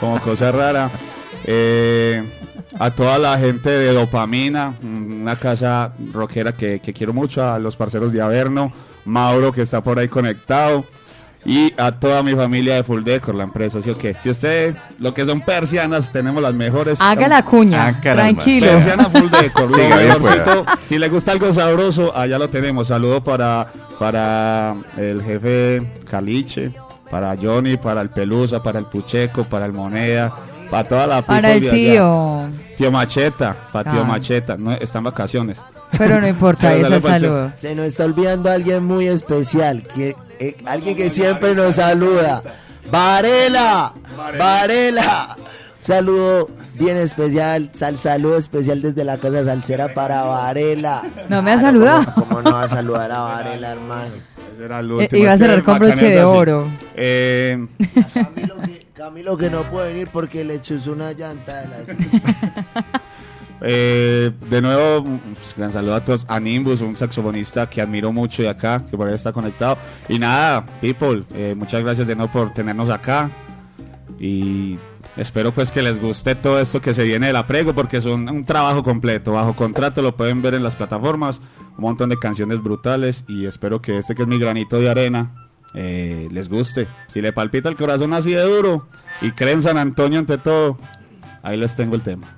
como 0.00 0.20
cosa 0.20 0.50
rara. 0.50 0.90
Eh, 1.44 2.22
a 2.78 2.90
toda 2.90 3.18
la 3.18 3.38
gente 3.38 3.70
de 3.70 3.92
Dopamina, 3.92 4.76
una 4.82 5.36
casa 5.36 5.92
rockera 6.12 6.52
que, 6.52 6.80
que 6.80 6.92
quiero 6.92 7.12
mucho, 7.12 7.42
a 7.42 7.58
los 7.58 7.76
parceros 7.76 8.12
de 8.12 8.20
Averno, 8.20 8.72
Mauro 9.04 9.52
que 9.52 9.62
está 9.62 9.82
por 9.82 9.98
ahí 9.98 10.08
conectado 10.08 10.84
y 11.46 11.74
a 11.76 11.92
toda 11.92 12.22
mi 12.22 12.34
familia 12.34 12.76
de 12.76 12.84
Full 12.84 13.02
Decor, 13.02 13.34
la 13.34 13.44
empresa, 13.44 13.82
¿sí 13.82 13.90
o 13.90 13.98
qué? 13.98 14.16
Si 14.22 14.30
usted, 14.30 14.74
lo 14.98 15.12
que 15.12 15.26
son 15.26 15.42
persianas, 15.42 16.10
tenemos 16.10 16.42
las 16.42 16.54
mejores. 16.54 17.00
Haga 17.00 17.28
la 17.28 17.42
cuña. 17.42 17.88
Ah, 17.88 18.00
tranquilo. 18.00 18.66
Persiana 18.66 19.10
Full 19.10 19.28
Decor, 19.28 19.70
mejorcito. 19.76 20.64
Si 20.86 20.98
le 20.98 21.08
gusta 21.08 21.32
algo 21.32 21.52
sabroso, 21.52 22.16
allá 22.16 22.38
lo 22.38 22.48
tenemos. 22.48 22.88
Saludo 22.88 23.22
para, 23.22 23.66
para 23.98 24.74
el 24.96 25.22
jefe 25.22 25.82
Caliche, 26.08 26.74
para 27.10 27.36
Johnny, 27.40 27.76
para 27.76 28.00
el 28.00 28.08
Pelusa, 28.08 28.62
para 28.62 28.78
el 28.78 28.86
Pucheco, 28.86 29.44
para 29.44 29.66
el 29.66 29.72
Moneda, 29.72 30.34
para 30.70 30.88
toda 30.88 31.06
la 31.06 31.22
Para 31.22 31.52
people 31.52 31.68
el 31.68 31.82
de 31.82 31.90
allá. 31.90 32.63
Tío. 32.76 32.90
Macheta, 32.90 33.56
para 33.72 33.90
tío 33.90 34.00
Ah. 34.00 34.04
Macheta, 34.04 34.56
no, 34.56 34.72
está 34.72 34.98
en 34.98 35.04
vacaciones. 35.04 35.60
Pero 35.96 36.20
no 36.20 36.26
importa, 36.28 36.74
es 36.74 36.90
el 36.90 37.02
saludo. 37.02 37.50
Se 37.54 37.74
nos 37.74 37.86
está 37.86 38.04
olvidando 38.04 38.50
alguien 38.50 38.84
muy 38.84 39.06
especial, 39.08 39.82
que 39.94 40.16
eh, 40.38 40.56
alguien 40.66 40.96
que 40.96 41.10
siempre 41.10 41.54
nos 41.54 41.76
saluda. 41.76 42.42
Varela, 42.90 43.92
Varela. 44.38 45.36
Saludo 45.86 46.48
bien 46.74 46.96
especial, 46.96 47.70
sal, 47.72 47.98
saludo 47.98 48.38
especial 48.38 48.80
desde 48.82 49.04
la 49.04 49.18
casa 49.18 49.44
salsera 49.44 49.92
para 49.94 50.22
Varela. 50.22 51.02
No 51.28 51.42
me 51.42 51.52
ha 51.52 51.60
saludado. 51.60 52.04
¿Cómo, 52.14 52.26
cómo 52.28 52.42
no 52.42 52.52
va 52.52 52.62
a 52.64 52.68
saludar 52.68 53.12
a 53.12 53.20
Varela, 53.20 53.72
hermano? 53.72 54.10
Ese 54.54 54.64
era 54.64 54.80
el 54.80 54.90
Eh, 55.00 55.08
iba 55.12 55.32
a 55.32 55.38
cerrar 55.38 55.62
con 55.62 55.78
broche 55.78 56.08
de 56.08 56.22
oro. 56.24 56.68
Eh, 56.96 57.66
Camilo 59.04 59.36
que, 59.36 59.50
no 59.50 59.64
puede 59.64 59.92
venir 59.92 60.08
porque 60.10 60.42
le 60.44 60.62
chuzó 60.62 60.92
una 60.92 61.12
llanta 61.12 61.60
de 61.60 61.68
las... 61.68 61.88
Eh, 63.66 64.30
de 64.50 64.60
nuevo, 64.60 65.04
pues, 65.04 65.54
gran 65.56 65.72
saludo 65.72 65.94
a 65.94 66.04
todos. 66.04 66.26
A 66.28 66.38
Nimbus, 66.40 66.82
un 66.82 66.96
saxofonista 66.96 67.68
que 67.68 67.80
admiro 67.80 68.12
mucho 68.12 68.42
de 68.42 68.48
acá, 68.48 68.84
que 68.90 68.96
por 68.96 69.08
ahí 69.08 69.14
está 69.14 69.32
conectado. 69.32 69.78
Y 70.08 70.18
nada, 70.18 70.66
people, 70.82 71.24
eh, 71.34 71.54
muchas 71.56 71.82
gracias 71.82 72.06
de 72.06 72.16
nuevo 72.16 72.30
por 72.32 72.52
tenernos 72.52 72.90
acá. 72.90 73.30
Y 74.18 74.78
espero 75.16 75.52
pues 75.52 75.70
que 75.70 75.82
les 75.82 75.98
guste 76.00 76.34
todo 76.34 76.58
esto 76.58 76.80
que 76.80 76.92
se 76.92 77.04
viene 77.04 77.28
de 77.28 77.32
la 77.32 77.46
prego, 77.46 77.74
porque 77.74 77.98
es 77.98 78.04
un, 78.06 78.28
un 78.28 78.44
trabajo 78.44 78.82
completo. 78.82 79.32
Bajo 79.32 79.54
contrato 79.54 80.02
lo 80.02 80.14
pueden 80.14 80.42
ver 80.42 80.54
en 80.54 80.62
las 80.62 80.76
plataformas. 80.76 81.40
Un 81.76 81.84
montón 81.84 82.10
de 82.10 82.18
canciones 82.18 82.62
brutales. 82.62 83.24
Y 83.28 83.46
espero 83.46 83.80
que 83.80 83.96
este 83.96 84.14
que 84.14 84.22
es 84.22 84.28
mi 84.28 84.38
granito 84.38 84.78
de 84.78 84.90
arena 84.90 85.43
eh, 85.74 86.28
les 86.30 86.48
guste. 86.48 86.86
Si 87.08 87.20
le 87.20 87.32
palpita 87.32 87.68
el 87.68 87.76
corazón 87.76 88.14
así 88.14 88.32
de 88.32 88.42
duro 88.42 88.88
y 89.20 89.32
creen 89.32 89.60
San 89.60 89.76
Antonio 89.76 90.18
ante 90.18 90.38
todo, 90.38 90.78
ahí 91.42 91.56
les 91.56 91.74
tengo 91.74 91.94
el 91.94 92.02
tema. 92.02 92.28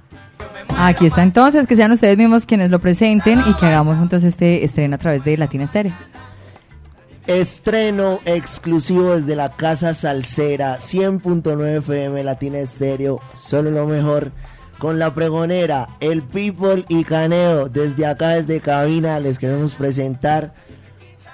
Aquí 0.78 1.06
está 1.06 1.22
entonces, 1.22 1.66
que 1.66 1.76
sean 1.76 1.92
ustedes 1.92 2.18
mismos 2.18 2.44
quienes 2.44 2.70
lo 2.70 2.78
presenten 2.78 3.40
y 3.46 3.54
que 3.54 3.66
hagamos 3.66 3.96
juntos 3.96 4.22
este 4.24 4.64
estreno 4.64 4.96
a 4.96 4.98
través 4.98 5.24
de 5.24 5.36
Latina 5.36 5.64
Estéreo. 5.64 5.92
Estreno 7.26 8.20
exclusivo 8.24 9.14
desde 9.14 9.34
la 9.34 9.50
Casa 9.50 9.94
Salsera 9.94 10.76
100.9 10.76 11.78
FM 11.78 12.22
Latina 12.22 12.58
Estéreo, 12.58 13.20
solo 13.34 13.70
lo 13.70 13.86
mejor 13.86 14.32
con 14.78 14.98
la 14.98 15.12
pregonera, 15.14 15.88
el 16.00 16.22
People 16.22 16.84
y 16.88 17.04
Caneo. 17.04 17.68
Desde 17.68 18.06
acá, 18.06 18.30
desde 18.30 18.60
cabina, 18.60 19.18
les 19.18 19.38
queremos 19.38 19.74
presentar 19.74 20.54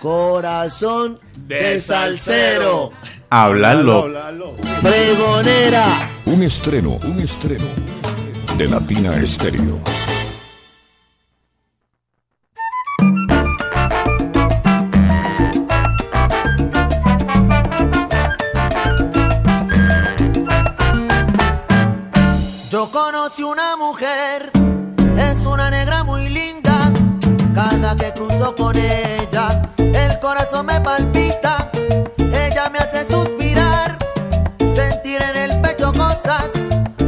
Corazón 0.03 1.21
de 1.47 1.79
Salsero, 1.81 2.91
Háblalo. 3.31 4.11
pregonera. 4.83 5.85
Un 6.27 6.43
estreno, 6.43 6.99
un 7.05 7.21
estreno 7.21 7.67
de 8.59 8.67
Latina 8.67 9.15
Estéreo. 9.15 9.79
Yo 22.71 22.91
conocí 22.91 23.45
una 23.45 23.77
mujer, 23.77 24.51
es 25.17 25.47
una 25.47 25.71
negra 25.71 26.03
muy 26.03 26.29
linda. 26.29 26.93
Cada 27.55 27.95
que 27.95 28.13
cruzo 28.15 28.53
con 28.57 28.73
me 28.75 29.22
palpita. 30.93 31.71
Ella 32.19 32.69
me 32.71 32.79
hace 32.79 33.07
suspirar, 33.07 33.97
sentir 34.75 35.23
en 35.23 35.51
el 35.51 35.61
pecho 35.63 35.91
cosas. 35.93 36.51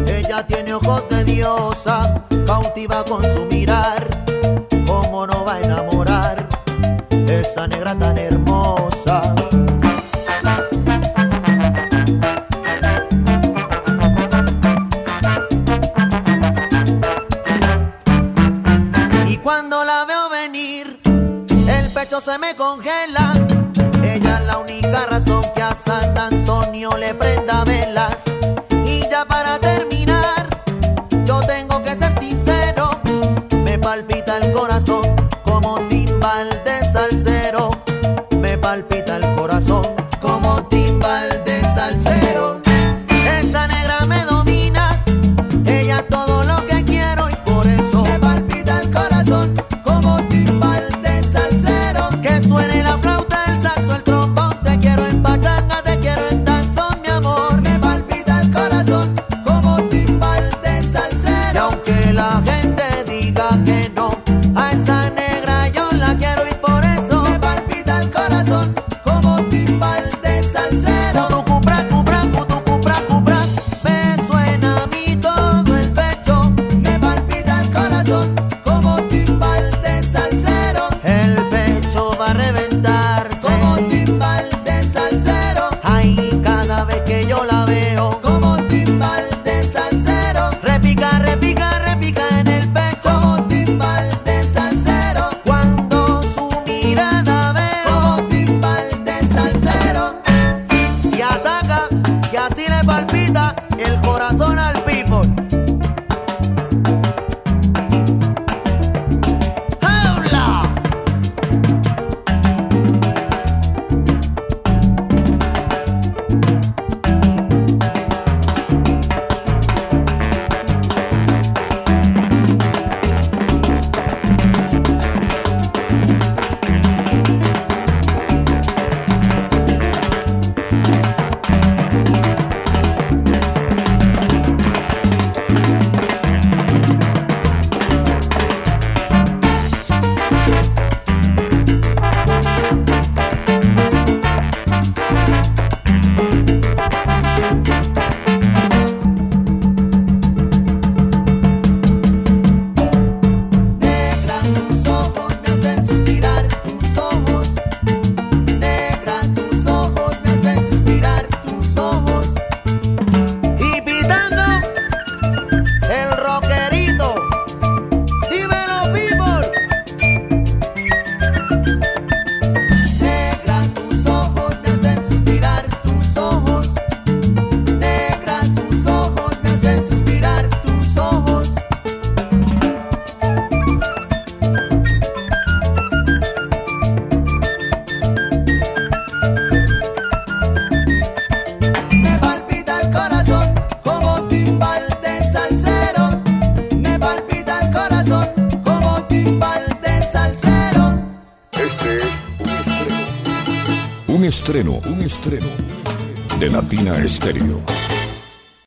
Ella 0.06 0.46
tiene 0.46 0.72
ojos 0.72 1.02
de 1.10 1.24
diosa, 1.24 2.24
cautiva 2.46 3.04
con 3.04 3.22
su 3.22 3.44
mirar. 3.44 4.02
¿Cómo 4.86 5.26
no 5.26 5.44
va 5.44 5.56
a 5.56 5.60
enamorar 5.60 6.48
esa 7.10 7.68
negra 7.68 7.94
tan 7.98 8.16
hermosa? 8.16 9.34
Y 19.28 19.36
cuando 19.38 19.84
la 19.84 20.06
veo 20.06 20.30
venir, 20.30 21.00
el 21.04 21.90
pecho 21.92 22.18
se 22.22 22.38
me 22.38 22.56
congela. 22.56 23.63
Ella 24.14 24.38
es 24.38 24.46
la 24.46 24.58
única 24.58 25.06
razón 25.06 25.44
que 25.56 25.60
a 25.62 25.74
San 25.74 26.16
Antonio 26.16 26.90
le 26.96 27.14
prenda 27.14 27.64
velas. 27.64 28.23